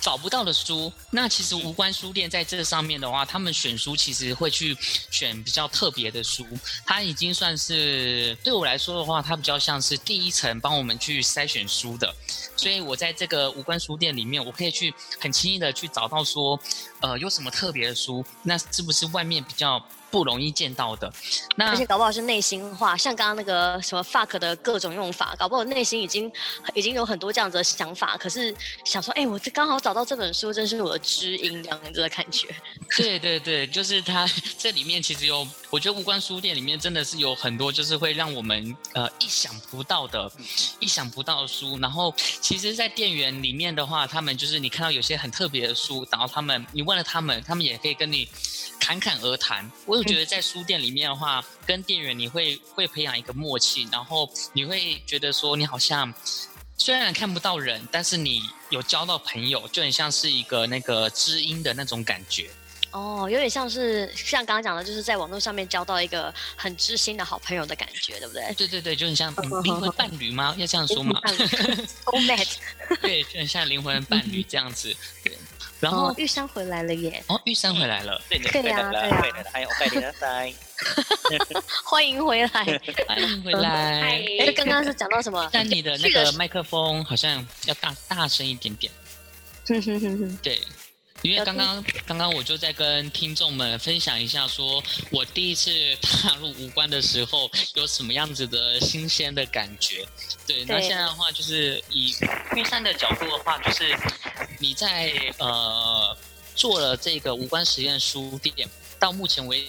[0.00, 4.76] 找不到的书，那其实无关书店在这上面的话，他们选书其实会去
[5.10, 6.46] 选比较特别的书。
[6.86, 12.14] 它已经算是对我来说的话，它比较像是第一层帮我们去筛选书的。
[12.56, 16.58] 所以我在这个无关书店里面，我可以去很轻易的去找到说，
[17.00, 21.12] 呃，有什么特别的书，那是不是外面比较不容易见到的，
[21.56, 26.30] 那而且搞不好是内心话，像刚刚那个什么 fuck 的各种用法，搞不好内心已经
[26.74, 32.48] 已经有很多这样子的想法，可是想说，哎、欸，我这刚好找到这本书，真是我的知音这样子的感觉。
[32.96, 40.30] 对对对，就是它这里面其实有，我觉得无关书店里面真的是有很多，就是会让我们呃意想不到的、
[40.80, 41.78] 意想不到的书。
[41.78, 48.28] 然后其实，在店员里面的话，他们就是你看到有些很特别的书，然后他们你问了他们，他们也可以跟你
[48.80, 49.70] 侃侃而谈。
[49.86, 56.12] 我我觉得在书店里面的话，跟店员你会会培养一个默契，然后你会觉得说你好像
[56.78, 62.50] 虽然看不到人，但是你有交到朋友，就很像是一个那个知音的那种感觉。
[62.92, 68.54] 哦，有点像是像刚刚讲的，就是在网络上面交到一个很知心的好朋友的感觉，对不对？
[68.54, 69.30] 对对对，就很像
[69.62, 70.54] 灵 魂伴侣吗？
[70.58, 71.20] 要这样说吗？
[72.06, 72.56] Soul mate。
[73.02, 74.96] 对，就很像灵魂伴侣这样子。
[75.22, 75.36] 对。
[75.80, 77.22] 然后玉山回来了耶！
[77.28, 80.52] 哦，玉山回来了，对呀，对呀，还有拜年的拜，
[81.84, 82.48] 欢迎回来，
[83.08, 84.22] 欢迎回来。
[84.40, 85.48] 哎，刚刚是讲到什么？
[85.52, 88.92] 但你的那个麦克风好像要大大声一点点。
[90.42, 90.60] 对，
[91.22, 100.06] 因为刚刚刚刚我就在跟听众们分享一下，说我第一次踏入无关的时候有什么样子的新鲜的感觉。
[100.46, 102.14] 对，那现在的话就是以
[102.56, 103.96] 玉山的角度的话，就是。
[104.62, 106.14] 你在呃
[106.54, 109.66] 做了这个无关实验书店，到目前为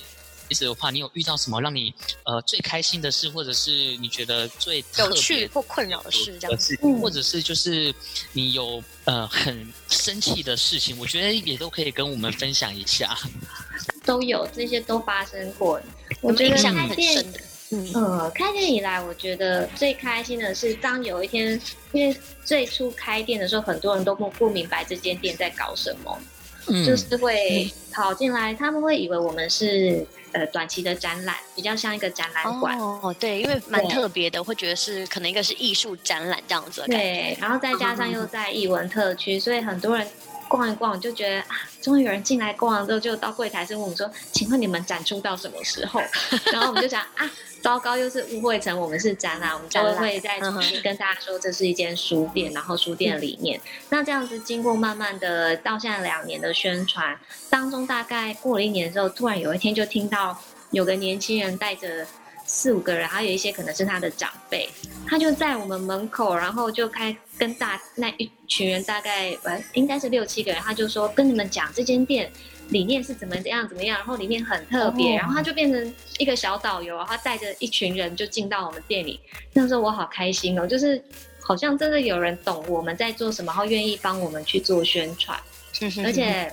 [0.54, 7.94] 止的话，你有遇到什么让你呃最开心的事，或者是你觉得最有趣或困扰的事，这样子，或者是就是
[8.34, 13.18] 你有呃很生气的事情，我觉得也都可以跟我们分享一下。
[14.04, 15.80] 都有这些都发生过，
[16.22, 17.40] 我觉得印象很深的。
[17.74, 21.60] 嗯，呃，开店以来，我觉得最开心的是，当有一天，
[21.94, 26.20] 因为最初开店的时候，很多人都不不明白这间店在搞什么，
[26.68, 32.78] 嗯，就是会跑进来，他们会以为我们是呃短期的展览，比较像一个展览馆。
[32.78, 37.04] 哦，对，因为蛮特别的，会觉得是可能一个是艺术展览这样子的感觉。
[37.04, 40.08] 对，然后再加上又在艺文特区，所以很多人
[40.52, 46.02] 逛一逛就觉得啊，终于有人进来逛了之后，就到柜台是问我们说，请问你们展出到什么时候？
[46.52, 47.32] 然后我们就想啊。
[47.62, 57.16] 糟糕，又是误会成我们是展览，我们就会再重新跟大家说这是一间书店，然后书店里面，嗯、那这样子经过慢慢的到现在两年的宣传
[57.52, 62.08] 当中，大概过了一年之后，突然有一天就听到有个年轻人带着
[62.54, 64.70] 四五个人，还有一些可能是他的长辈，
[65.08, 72.30] 他就在我们门口，然后就开跟大那一群人大概呃应该是六七个人，他就说跟你们讲这间店。
[72.70, 79.20] 理念是怎么样怎么样，然后里面很特别，然后他就变成一个小导游，然后带着一群人就进到我们店里。
[79.52, 81.04] 那时候我好开心哦，就是
[81.42, 85.38] 好像真的有人懂我们在做什么，然后愿意帮我们去做宣传。
[86.06, 86.50] 而且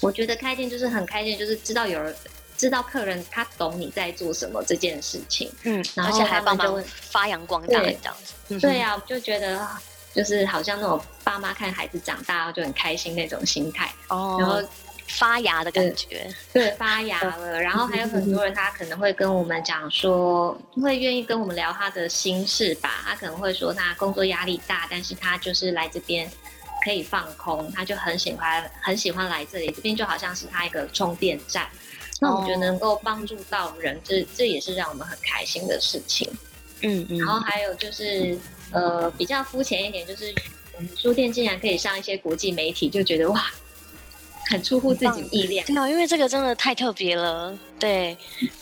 [0.00, 2.16] 我觉得开店就是很开心，就是知道有人
[2.60, 5.50] 知道客人他懂你在做什么这件事情。
[5.62, 8.60] 嗯，然后还帮忙发扬光大这样子。
[8.60, 9.66] 对呀，我就觉得
[10.14, 13.90] 就是好像那种爸妈看孩子长大就很开心那种心态。
[14.08, 14.62] 哦，然后。
[15.18, 17.60] 发芽的感觉，对，发芽了。
[17.60, 23.02] 然后还有很多人，他可能会跟我们讲说，会愿意跟我们聊他的心事吧。
[23.04, 26.30] 他可能会说，他工作压力大，但是他就是来这边
[26.84, 29.72] 可以放空，他就很喜欢，很喜欢来这里。
[29.72, 31.68] 这边就好像是他一个充电站。
[32.20, 36.30] 那我觉得能够帮助到人，这这也是让我们很开心的事情。
[36.82, 37.18] 嗯嗯。
[37.18, 38.38] 然后还有就是，
[38.70, 40.32] 呃，比较肤浅一点，就是
[40.76, 43.50] 我们书店竟然可以上一些国际媒体，就觉得哇。
[44.50, 47.56] 很出乎自己意料，对啊，因为这个真的太特别了。
[47.78, 48.16] 对，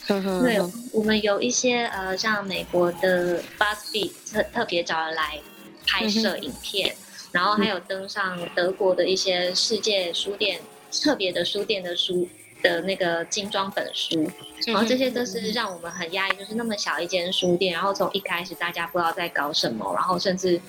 [0.06, 0.60] 对，
[0.92, 5.40] 我们有一些呃，像美国的 BuzzFeed 特特别找人来
[5.86, 6.94] 拍摄影片，
[7.32, 10.60] 然后还有登上德国的一些世界书店
[11.02, 12.28] 特别的书店的书
[12.62, 14.30] 的那个精装本书，
[14.66, 20.60] 然后这些都是让我们很压抑，就是那么小一间书店，然后从一开始大家不知道在搞什么，然后甚至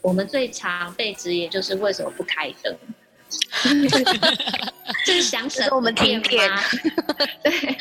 [0.00, 2.76] 我们最常被质疑就是为什么不开灯。
[5.04, 6.60] 就是想省我们店吗？
[7.42, 7.76] 对，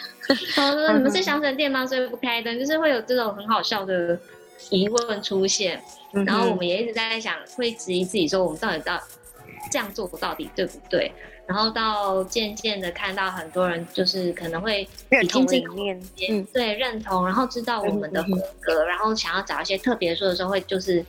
[0.55, 1.85] 好的，你们是想省电吗？
[1.85, 4.19] 所以不开灯，就是会有这种很好笑的
[4.71, 5.79] 疑问出现，
[6.25, 8.99] 然后我们也一直在想，会质疑自己说，我们到底到
[9.71, 11.11] 这样做到底对不对？
[11.47, 21.05] 然后到渐渐的看到很多人就是可能会认同理念，嗯，对，认同，然后知道我们的风格，然后想要找一些特别说的时候，会就是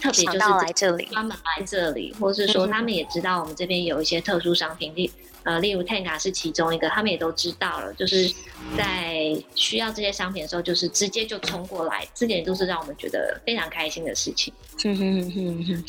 [0.00, 5.10] 特别就是来这里，专门来这里，或是说他们也知道我们这边有一些特殊商品，例
[5.44, 8.32] 呃，例如 Tenga 是其中一个，他们也都知道了，就是
[8.76, 14.52] 在需要这些商品的时候，就是直接就冲过来，这点都是让我们觉得非常开心的事情。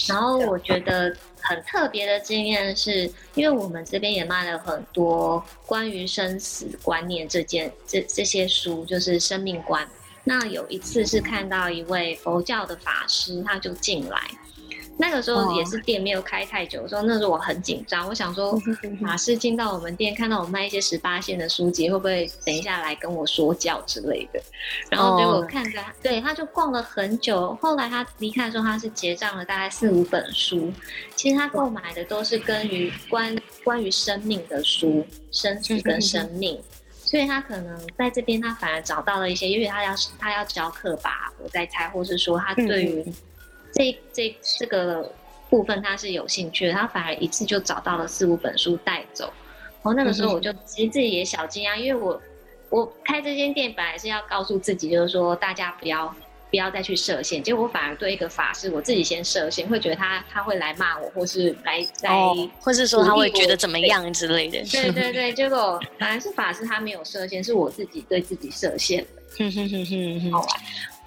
[0.07, 1.15] 然后我觉得。
[1.43, 9.83] 很特别的经验是，因为我们这边也卖了很多关于生死观念这件这这些书，就是生命观。
[10.23, 14.21] 那有一次是看到一位佛教的法师，他就进来。
[15.01, 18.55] 那个时候也是店没有开太久，说那时候我很紧张，我想说
[19.01, 24.39] 法师进到我们店，看到我卖一些十八线的书籍，会不会等一下来跟我说教之类的？
[24.91, 27.57] 然后结果看着，对，他就逛了很久。
[27.59, 30.71] 后来他离开的时候，他是结账了大概四五本书。
[31.15, 36.61] 其实他购买的都是关于关关于生命的书，生死跟生命。
[37.03, 43.11] 所以他可能在这边，他反而找到了一些，因为他要他要教课吧，我在猜，或是说他对于。
[43.81, 45.11] 这这这个
[45.49, 49.25] 部分他是有兴趣的，他反而一次就找到了四五本书带走。
[49.83, 52.21] 然后那个时候我就其实自己也小惊讶，因为我
[52.69, 56.13] 我开这间店本来是要告诉自己，就是说大家不要
[56.51, 64.63] 不要再去设限，结果我反而对一个法师，我自己先设限，会觉得他他会来骂我，或是来来、哦，或是说他会觉得怎么样之类的。
[64.65, 69.09] 对对对，结果反而是法师他没有设限，是我自己对自己设限的。
[70.31, 70.47] 好玩。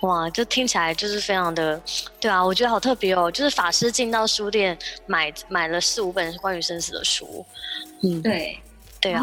[0.05, 1.81] 哇，就听起来就是非常的，
[2.21, 3.31] 对啊，我觉得好特别哦。
[3.31, 7.45] 就是法师进到书店买买了四五本关于生死的书，
[8.03, 8.61] 嗯，对，
[9.01, 9.23] 对啊。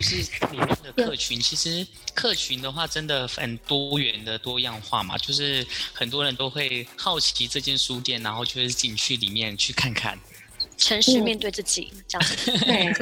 [0.00, 0.16] 是
[0.50, 10.18] 里面的客群，其实客群的话真的很多元的多样化嘛，就是很多人都会好奇这间书店，然后就是进去里面去看看，
[10.78, 12.94] 诚实面对自己，嗯、这样子， 对，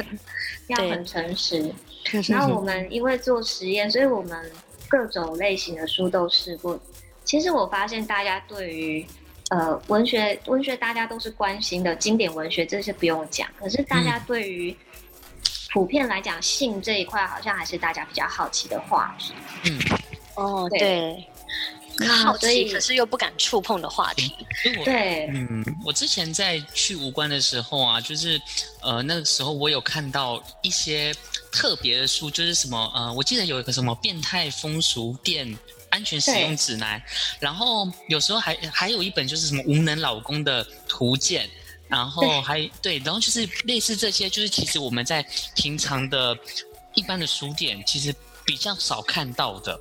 [0.67, 1.73] 要很诚实。
[2.27, 4.51] 然后我们因为做实验，所以我们
[4.89, 6.77] 各种类型的书都试过。
[7.25, 9.05] 其实我发现大家对于，
[9.49, 13.47] 呃，文学文学大家都是关心的，经典文学这些不用讲。
[13.59, 14.75] 可是大家对于
[15.71, 19.33] 普遍来讲，性这一块好像还是大家比较好奇的话题。
[19.65, 19.79] 嗯，
[20.35, 21.25] 哦，对，
[22.23, 24.35] 好奇可是又不敢触碰的话题。
[24.83, 28.39] 对，嗯，我之前在去无关的时候啊，就是
[28.81, 31.13] 呃那个时候我有看到一些
[31.51, 35.57] 特别的书，就是什么呃，我记得有一个什么变态风俗店。
[35.93, 36.99] 安全使用指南，
[37.39, 41.47] 然后有时候还还有一本就是什么无能老公的图鉴，
[41.87, 45.23] 然后还对，对，然后就是类似这些，就是其实我们在
[45.55, 46.35] 平常的
[46.95, 48.11] 一般的书店其实
[48.43, 49.79] 比较少看到的。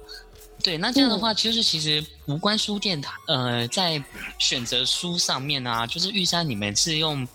[0.62, 4.00] 对，那这样的话，就是其实无关书店，呃，在
[4.38, 7.26] 选择书上面啊，就是玉山你们是用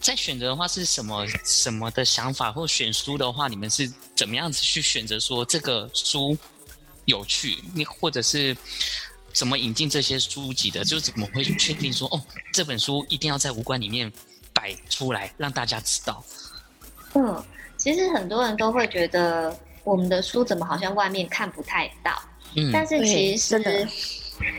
[0.00, 6.38] 在选择的话是什么什么的想法，或选书的话，你们是怎么样子去选择说这个书？
[7.08, 8.54] 有趣，你或者是
[9.32, 10.84] 怎么引进这些书籍的？
[10.84, 12.20] 就是怎么会确定说哦，
[12.52, 14.12] 这本书一定要在武馆里面
[14.52, 16.22] 摆出来，让大家知道？
[17.14, 17.42] 嗯，
[17.78, 22.22] 其实很多人都会觉得我们的书怎么好像外面看不太到？
[22.54, 23.58] 嗯，但是其实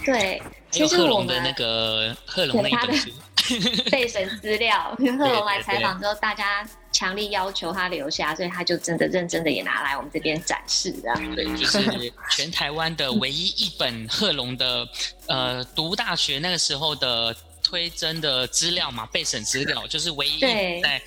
[0.04, 0.42] 对，
[0.72, 3.12] 其实我们的那个贺龙那本书
[3.92, 6.68] 备审资料，贺龙来采访之后，大家。
[6.92, 11.36] 强力要求他留下，所以他就真的认真的也拿来我们这边展示这样。
[11.36, 14.88] 对，就 是全台湾的唯一一本贺龙的，
[15.28, 20.40] 呃，读大学那个时候的推甄的资料嘛，备审资料， 就是唯一
[20.82, 21.02] 在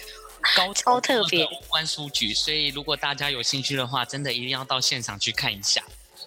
[0.57, 2.33] 高超特别武官书局。
[2.33, 5.83] 所以如果大家有兴趣的话，真的一定要到现场去看一下。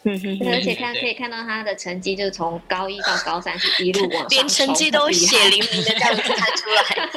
[0.08, 7.10] 嗯哼，而且看可以看到他的成绩，就是从高一到高三是一路往上，连成绩都血淋淋的这样子看出来。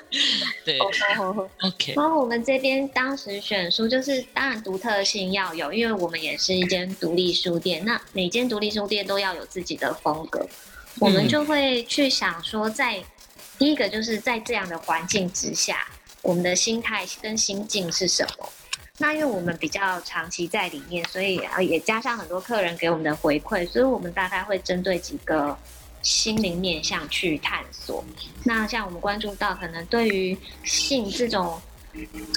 [0.64, 0.78] 对，
[1.60, 1.92] OK。
[1.94, 10.48] 然后我们这边当时选书，就是当然独特性要有，因为我们也是一间独立书店，那每间独立书店都要有自己的风格，
[10.98, 13.04] 我们就会去想说在，在
[13.58, 15.86] 第一个就是在这样的环境之下，
[16.22, 18.48] 我们的心态跟心境是什么？
[19.02, 25.56] 那因为我们比较长期在里面，所以啊也加上很多客人给我们的回馈，所以我们大概会针对几个
[26.02, 28.04] 心灵面向去探索。
[28.44, 31.58] 那像我们关注到可能对于性这种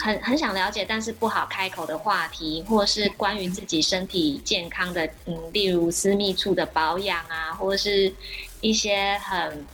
[0.01, 8.13] 很很想了解，但是不好开口的话题，或是关于自己身体健康的，嗯，例如私密处的保养啊，或者是
[8.61, 9.65] 一些很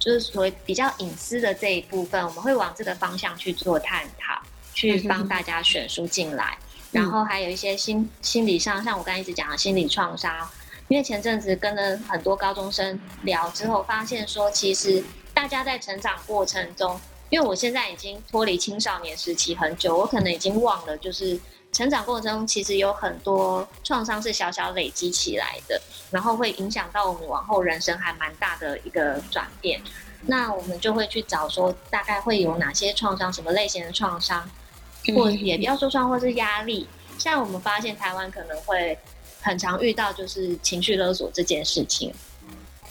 [0.00, 4.33] 就是所谓比较隐私的这一部分，我们会往这个方向去做探讨。
[4.74, 6.58] 去帮大家选书进来，
[6.90, 10.32] 然后还有一些心心理上，像我刚才一直讲的心理创伤，
[10.88, 15.02] 因为前阵子跟了很多高中生聊之后，发现说其实
[15.32, 17.00] 大家在成长过程中，
[17.30, 21.40] 因为我现在已经脱离青少年时期很久，我可能已经忘了，就是
[21.72, 29.80] 成长过程中其实有很多创伤是小小累积起来的，然后会影响到我们往后人生还蛮大的一个转变。
[30.26, 34.48] 那我们就会去找说，大概会有哪些创伤，什么类型的创伤，
[35.12, 36.86] 或也不要说创伤，或是压力。
[37.18, 38.96] 像我们发现台湾可能会
[39.40, 42.12] 很常遇到，就是情绪勒索这件事情。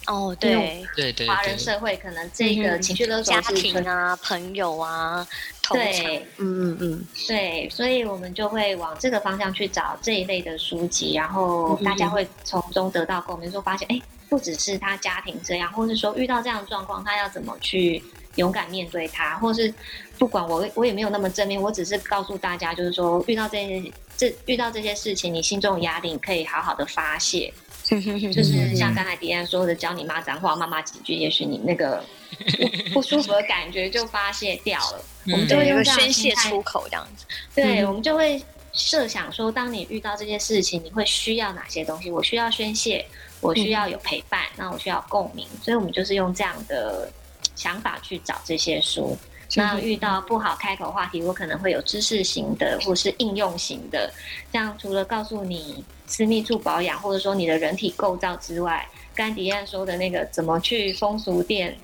[0.07, 0.85] 哦，对。
[0.95, 5.25] 对对，华人社会可能这个情绪勒索是家庭啊、朋友啊，
[5.71, 18.03] 对，嗯嗯嗯，对，所以我们就会往这个方向去找这一类的书籍，然后大家会从中得到共鸣，说发现，哎，不只是他家庭这样，或是说遇到这样的状况，他要怎么去
[18.35, 19.73] 勇敢面对他，或是
[20.17, 27.53] 不管我我也没有那么正面，我只是告诉大家，就是说遇到这些这遇到这些事情，你心中的压力你可以好好的发泄。
[27.83, 32.01] 就是像刚才迪安说的，教你骂脏话，骂骂几句，也许你那个
[32.93, 35.03] 不，不舒服的感觉就发泄掉了。
[35.25, 37.25] 我们就会用宣泄出口这样子。
[37.53, 42.09] 对，我们就会设想说，当你遇到这些事情，你会需要哪些东西？
[42.09, 43.05] 我需要宣泄，
[43.41, 45.45] 我需要有陪伴，那我需要共鸣。
[45.61, 47.11] 所以我们就是用这样的
[47.55, 49.17] 想法去找这些书。
[49.55, 54.11] 那遇到不好开口话题，我可能会有知识型的，或是应用型的。
[54.51, 55.83] 这样除了告诉你。
[56.05, 61.75] 私密处保养，或者说你的人体构造之外，刚迪安说的那个怎么去风俗店，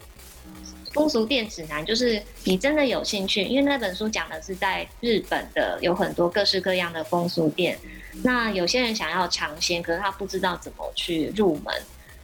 [0.93, 7.79] 风俗店指南，就是你真的有兴趣，因为那本书讲的是在日本的有很多各式各样的风俗店，
[8.21, 11.73] 那有些人想要尝鲜，可是他不知道怎么去入门。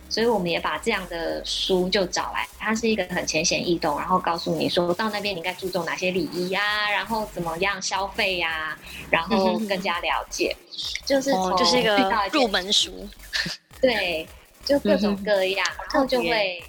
[0.07, 8.79] 所以我们也把这样的书就找来，它是一个很浅显易懂，然后告诉你说到那边你应该注重哪些礼仪呀，然后怎么样消费呀、啊，
[9.09, 10.55] 然后更加了解，
[11.05, 11.97] 就是从就是一个
[12.31, 13.07] 入门书，
[13.81, 14.27] 对，
[14.63, 16.63] 就各种各样，然后就会，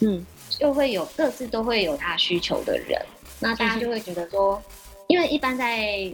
[0.00, 3.00] 嗯，就会有各自都会有他需求的人，
[3.38, 4.62] 那大家就会觉得说，
[5.06, 6.12] 因为一般在。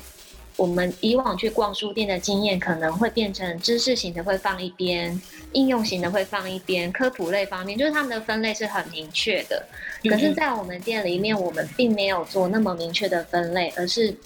[0.56, 5.20] 我们以往去逛书店的经验，可能会变成知识型的会放一边，
[5.52, 9.66] 应用型的会放一边，科普类方面就是他们的分类是很明确的。
[10.08, 14.16] 可是，在我们店里面，我们并没有做那么明确的分类，而是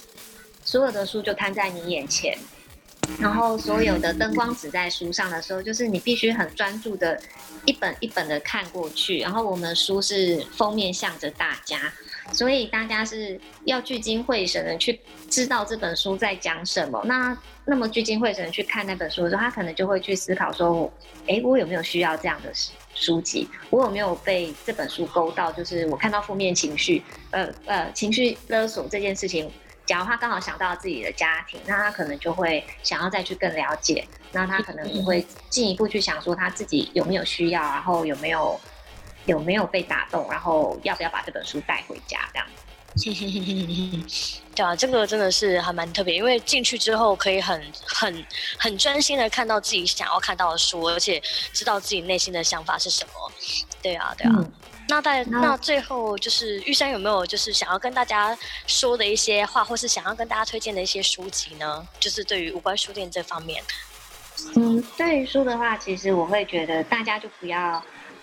[0.63, 2.37] 所有的书就摊在你眼前，
[3.19, 7.19] 然后所有的灯光只在书上的时候，就是你必须很专注的
[7.65, 11.91] 一本一本的看过去，然后我们的书是封面向着大家。
[12.31, 14.99] 所以大家是要聚精会神的去
[15.29, 17.01] 知道这本书在讲什么。
[17.05, 20.91] 那那么聚精会神去看那本书的时候，他可能就会去思考说：
[21.27, 22.51] 诶，我有没有需要这样的
[22.93, 23.47] 书籍？
[23.69, 25.51] 我有没有被这本书勾到？
[25.51, 29.51] 就是我看到负面情绪，呃呃，情绪勒索这件事情。
[29.83, 34.05] 假如他刚好想到自己的家庭，那他可能就会想要再去更了解。
[34.31, 38.59] 那他可能也会进一步去想说他自己有没有需要，然后有没有。
[39.25, 40.27] 有没有被打动？
[40.29, 42.19] 然后要不要把这本书带回家？
[42.33, 42.47] 这样，
[44.53, 48.25] 对啊，这个真的是还蛮特别，因为进去之后可以很、很、
[48.57, 51.21] 很专心的看到自己想要看到的书，而且
[51.53, 53.13] 知道自己内心的想法是什么。
[53.81, 54.33] 对啊，对啊。
[54.35, 54.51] 嗯、
[54.89, 61.87] 那在那最后，就是玉山有没有就是想要跟大家说的一些话，或是想要跟大家推荐的一些书籍呢？
[61.97, 63.63] 就是对于无关书店这方面。
[64.57, 67.81] 嗯，对于书的话，其实我会觉得大家就不要。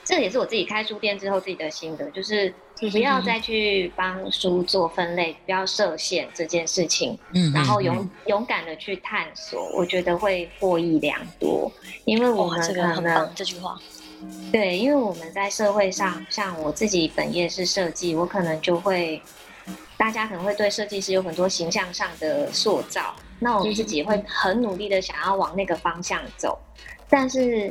[0.09, 2.51] 这也是我自己开书店之后自己的心得，就是
[2.91, 11.71] 不要再去帮书做分类，不要设限这件事情，嗯，然后勇勇敢的去探索，我觉得会获益良多。
[12.07, 13.79] 因为我们可能、哦、这个很棒这句话，
[14.51, 19.21] 对，因为我们在社会上，像我自己本业是设计，我可能就会，
[19.99, 26.59] 大家可能会对设计师有很多形象上的塑造，那我们自己会很努力的想要往那个方向走，
[27.11, 27.71] 但是。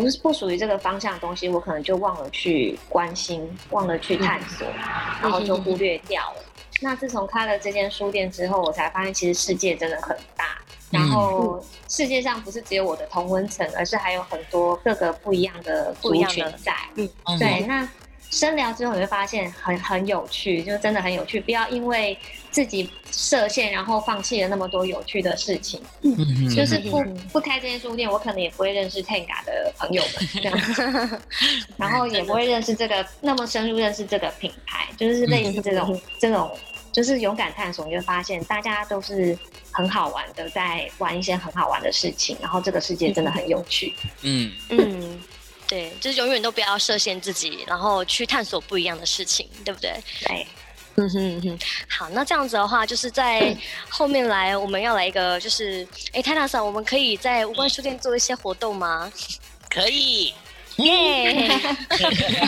[0.00, 4.82] 不是不属于这个方向的东西，我可能就忘了去关心，忘了去探索，嗯、
[5.22, 6.42] 然后就忽略掉了。
[6.80, 10.58] 那自从开了这间书店之后，我才发现其实世界真的很大。
[10.90, 16.74] 然后世界上不是只有我的同温层，而是还有很多各个不一样的族群在。
[16.96, 17.88] 嗯，对，那。
[18.34, 21.40] 深聊之后，你会发现很很有趣，就真的很有趣。
[21.40, 22.18] 不要因为
[22.50, 25.80] 自己设限，然后放弃了那么多有趣的事情。
[26.02, 27.00] 嗯，就是不
[27.32, 31.22] 不开这间书店，我可能也不会认识 Tenga 的朋友们，这样
[31.78, 34.88] 然后也不会认识这个那么深入认识这个品牌。
[34.96, 36.50] 就是类似这种这种，
[36.90, 39.38] 就是勇敢探索，你就发现大家都是
[39.70, 42.36] 很好玩的，在玩一些很好玩的事情。
[42.42, 43.94] 然后这个世界真的很有趣。
[44.22, 45.20] 嗯嗯。
[45.74, 49.92] 对，就是永远都不要设限自己，然后去探索不一样的事情，对不对？
[50.24, 50.46] 对，
[50.94, 51.58] 嗯哼嗯哼。
[51.88, 53.56] 好，那这样子的话，就是在
[53.88, 59.12] 后面来，我们要来一个，就是，哎，泰纳桑，我们可以在无关书店做一些活动吗？
[59.68, 60.32] 可以。
[60.78, 61.48] 耶！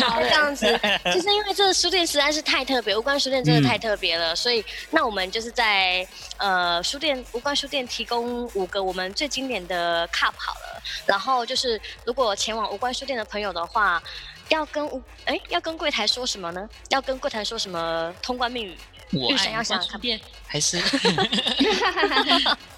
[0.00, 0.66] 好，这样子，
[1.06, 6.06] 就是因为这个书店实在是太特别，无关书店真的太特别了，嗯、所以那我们就是在
[6.38, 14.02] 呃书店无关书店提供五个我们最经典的 cup 好了，然后就是如果前往无关书店的朋友的话，
[14.48, 16.68] 要跟无哎要跟柜台说什么呢？
[16.90, 18.76] 要跟柜台说什么通关密语？
[19.12, 20.80] 我爱无关书店还是？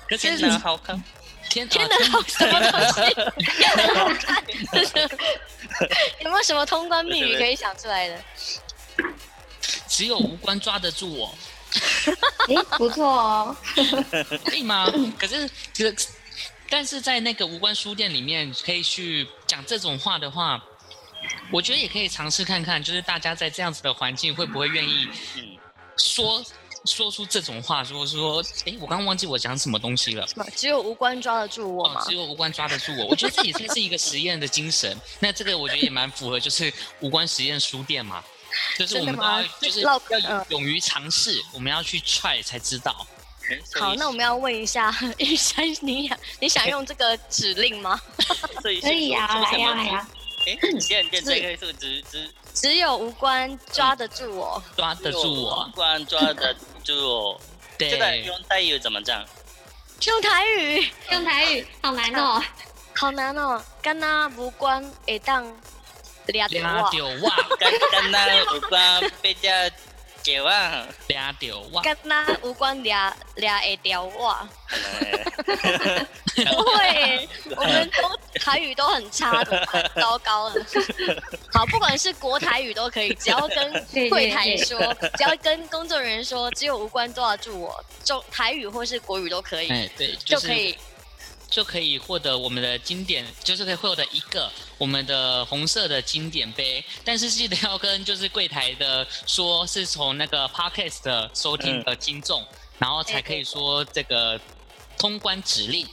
[0.08, 1.02] 可是哪好看？
[1.48, 3.14] 天天能好什么东西？
[3.44, 4.44] 天能好看，
[6.20, 8.24] 有没有什么通关密语可以想出来的？
[9.88, 11.34] 只有无关抓得住我。
[12.48, 13.56] 哎、欸，不错哦。
[14.44, 14.86] 可以吗？
[15.18, 16.02] 可是这个，
[16.68, 20.62] 但是在那个无关书店里面，可以去讲这种话的话，
[21.50, 25.08] 我觉得也可以尝试看看，就是大家在这样子的环境会不会愿意
[25.96, 26.44] 说。
[26.88, 30.26] 说出这种话，说说，哎，我刚刚忘记我讲什么东西了。
[30.56, 32.00] 只有无关抓得住我吗？
[32.00, 33.06] 哦，只有无关抓得住我。
[33.06, 34.96] 我觉得这也算是一个实验的精神。
[35.20, 38.24] 那这个我觉得也蛮符合，就是无关实验书店嘛，
[38.78, 40.00] 就是我们要就是要
[40.48, 43.06] 勇于尝试，我们要去 try 才知道。
[43.78, 48.00] 好，那我们要问一下玉山，你想你想用这个指令吗？
[48.60, 50.08] 可以呀，来呀来呀。
[50.46, 52.30] 哎，现在这个是只只
[52.60, 56.54] 只有无关抓得住我，抓得住我，无关抓得。
[56.82, 57.40] 就
[57.78, 59.24] 对，这个用台语怎么讲？
[60.06, 62.42] 用台语，用台语，好难哦，
[62.96, 63.62] 好难哦。
[63.80, 65.44] 跟那无关会当
[66.26, 66.90] 抓到
[67.22, 67.30] 我，
[67.60, 69.50] 跟那无关被叫
[70.22, 70.50] 抓
[71.08, 74.36] 抓到我，跟那无关抓抓会掉我。
[76.44, 80.64] 不会， 我们都台语都很差的，很糟糕的。
[81.52, 84.78] 好，不管是国台语都可以，只要跟柜台说，
[85.16, 89.68] 只要跟工作人员说，只有无关抓得住我，中台语或是国语都可以。
[89.68, 90.76] 哎，对，就可以
[91.50, 96.84] 就可以获得我们的经典，就是可以获得一个我们的红色的经典杯。
[97.04, 102.46] 但是记得要跟就是柜台的说，是从那个 Podcast 的收听的听众，
[102.78, 104.38] 然后才可以说这个
[104.98, 105.86] 通关指令。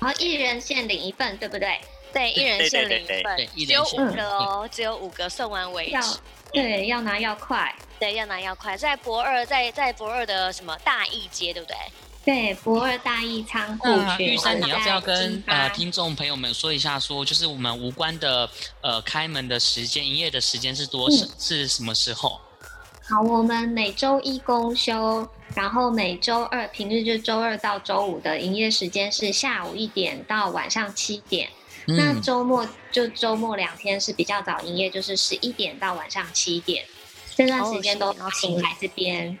[0.00, 1.80] 然后一人限领一份，对不对？
[2.12, 3.36] 对，一人限领一份，
[3.66, 5.92] 只有五个哦，只有五个，送完为止。
[5.92, 6.02] 要
[6.52, 8.76] 对，要拿要快，对，要拿要快。
[8.76, 11.76] 在博二，在在博二的什么大义街，对不对？
[12.24, 14.24] 对，博二大义仓库区。
[14.24, 18.48] 玉山，你要不要跟呃听众朋友们说一下，说就是我们无关的
[18.80, 22.40] 呃开门的时间，营业的时间是多是是什么时候？
[23.08, 31.48] 好，我们每周一公休，然后每周二平日就周二到周五的营业时间是下午一点到晚上七点。
[31.86, 36.84] 嗯、那周末就周末两天是比较早营业，就是十一点到晚上七点。
[37.38, 39.38] 这段时间都请来这边，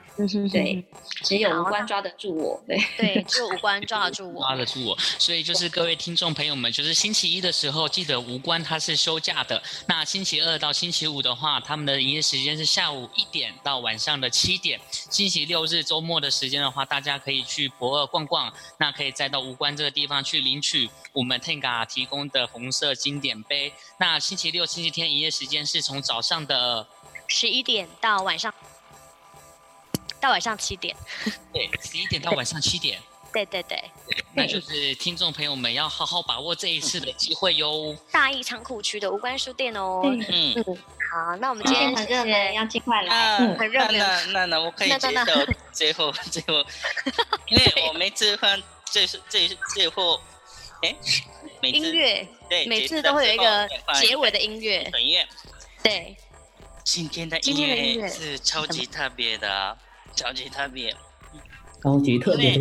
[0.52, 0.84] 对，
[1.24, 4.96] 只有无关抓得住我，对对，只有无关抓得住我，抓得住我。
[5.18, 9.60] 所以就是各位听众朋友们，就是星期一的时候记得无关他是休假的。
[9.88, 14.78] 那星期二到星期五的话，他们的营业时间是下午一点到晚上的七点。
[15.10, 23.72] 星期六日周末的时间的话，大家可以去博二逛逛，那可以再到无关这个地方去领取我们 Tenga 提供的红色经典杯。
[23.98, 26.86] 那星期六、星期天营业时间是从早上的。
[27.28, 28.52] 十一点到晚上，
[30.20, 30.96] 到晚上七点。
[31.52, 33.00] 对，十一点到晚上七点。
[33.30, 33.78] 对对对，
[34.32, 37.94] 那就是听众朋友们要好好把握这一次的机会哟。
[38.10, 40.00] 大义仓库区的无关书店哦。
[40.02, 40.64] 嗯嗯。
[40.64, 43.36] 好，那我们今天很热门，要尽快来。
[43.36, 43.98] 嗯，很热门。
[43.98, 46.64] 那那那我可以接受最后最后，
[47.48, 50.18] 因为我每次放最最最后，
[50.82, 50.96] 哎，
[51.62, 53.68] 音乐对，每次都会有一个
[54.00, 54.90] 结尾的音乐。
[54.98, 55.28] 音乐。
[55.82, 56.16] 对。
[56.90, 59.76] 今天的音乐是超级特别的，
[60.16, 60.96] 超级特别，
[61.82, 62.54] 超级特别。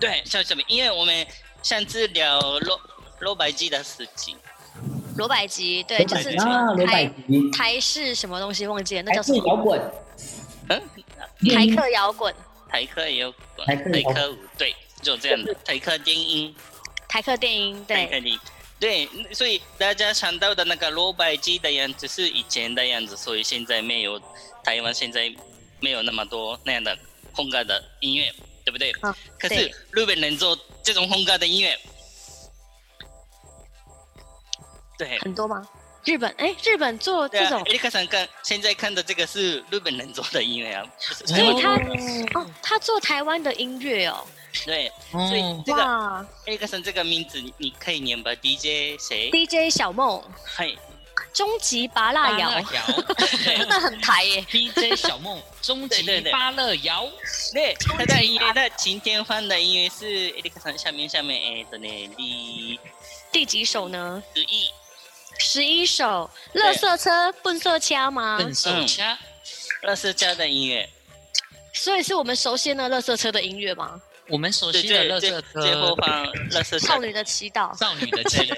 [0.00, 1.24] 对，超级特别，因为我们
[1.62, 2.80] 上次聊罗
[3.20, 4.36] 罗百吉的事情。
[5.16, 9.46] 罗百吉，对，就是啊，罗百吉，台式什么东西忘记了，那叫什么？
[9.46, 9.80] 摇滚。
[10.70, 10.82] 嗯，
[11.54, 12.34] 台客摇滚。
[12.68, 13.66] 台客摇滚。
[13.68, 15.54] 台客舞，对，就这样的。
[15.64, 16.52] 台客电音。
[17.06, 18.40] 台客电音，对。
[18.80, 24.18] 对，所以大家想到的那个罗百吉的样子是以前的样子，所以现在没有
[24.64, 25.30] 台湾现在
[25.80, 26.98] 没有那么多那样的
[27.36, 28.32] 风格的音乐，
[28.64, 28.90] 对不对？
[29.02, 31.78] 啊、可是日本人做这种风格的音乐，
[34.96, 35.68] 对，很多吗？
[36.06, 41.74] 日本哎，日本做这种，艾利克桑看现在看的这个是日本人做的音乐啊，所以他
[42.32, 44.26] 哦，他做台湾的音乐哦。
[44.64, 45.82] 对，所以这个
[46.46, 50.22] Ericsson 这个名字你可以念吧？DJ 谁？DJ 小梦。
[50.56, 50.76] 嘿，
[51.32, 52.62] 终极芭乐摇，
[53.44, 54.44] 真的很台耶。
[54.50, 57.08] DJ 小梦，终极芭乐摇。
[57.52, 62.80] 对，他的音乐，他今天放的音乐是 Ericsson 下面下面哎的呢，第
[63.32, 64.22] 第几首呢？
[64.34, 64.70] 十一，
[65.38, 66.28] 十一首。
[66.52, 68.36] 乐色车、笨色掐吗？
[68.38, 69.16] 笨色掐，
[69.82, 70.88] 乐色车的音乐。
[71.72, 74.00] 所以是我们熟悉的乐色车的音乐吗？
[74.30, 76.78] 我们熟悉的乐色车，最后放垃圾。
[76.78, 77.76] 少女的祈祷。
[77.78, 78.56] 少女的祈祷。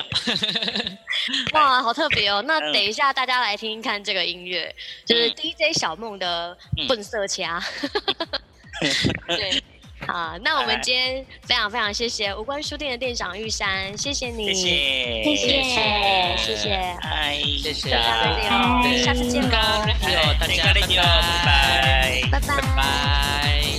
[1.55, 2.43] 哇，好特别哦！
[2.47, 6.57] 那等一下大家来听听看这个音乐，就是 DJ 小梦的
[6.89, 7.62] 笨色掐。
[9.29, 9.62] 对。
[10.05, 16.70] 好，那我们今天非常非常谢谢无关书店的店长玉山，谢谢你，谢谢，谢谢，谢谢，
[17.03, 17.91] 哎，谢谢，
[19.05, 19.49] 下次见喽，
[20.41, 23.72] 大家拜拜，拜拜，拜拜。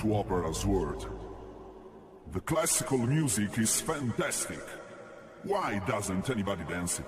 [0.00, 1.10] To opera's world.
[2.32, 4.62] The classical music is fantastic.
[5.42, 7.06] Why doesn't anybody dance it?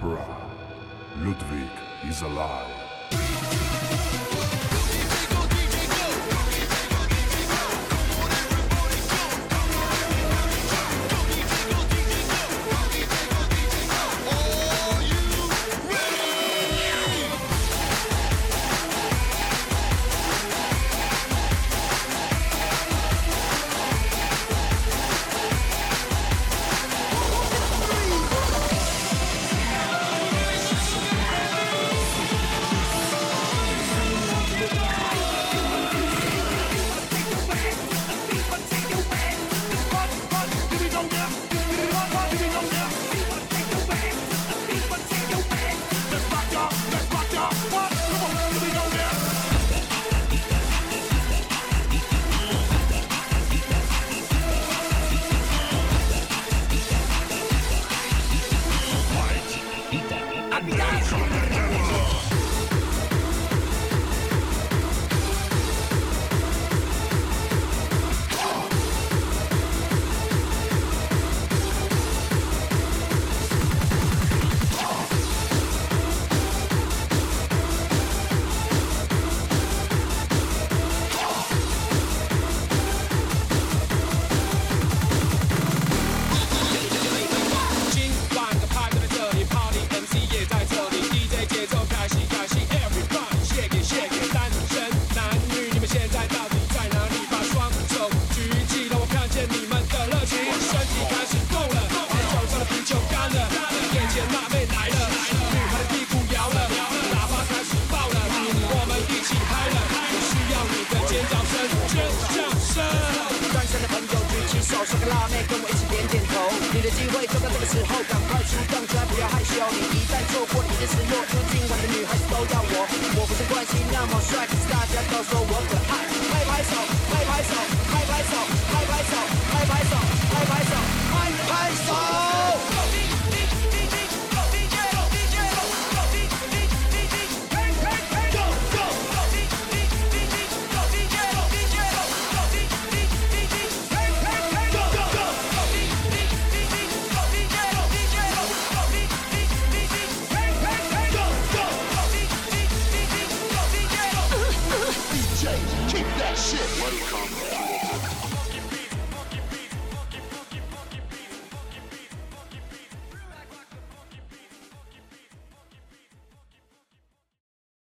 [0.00, 0.24] Opera.
[1.18, 1.70] Ludwig
[2.08, 2.69] is alive.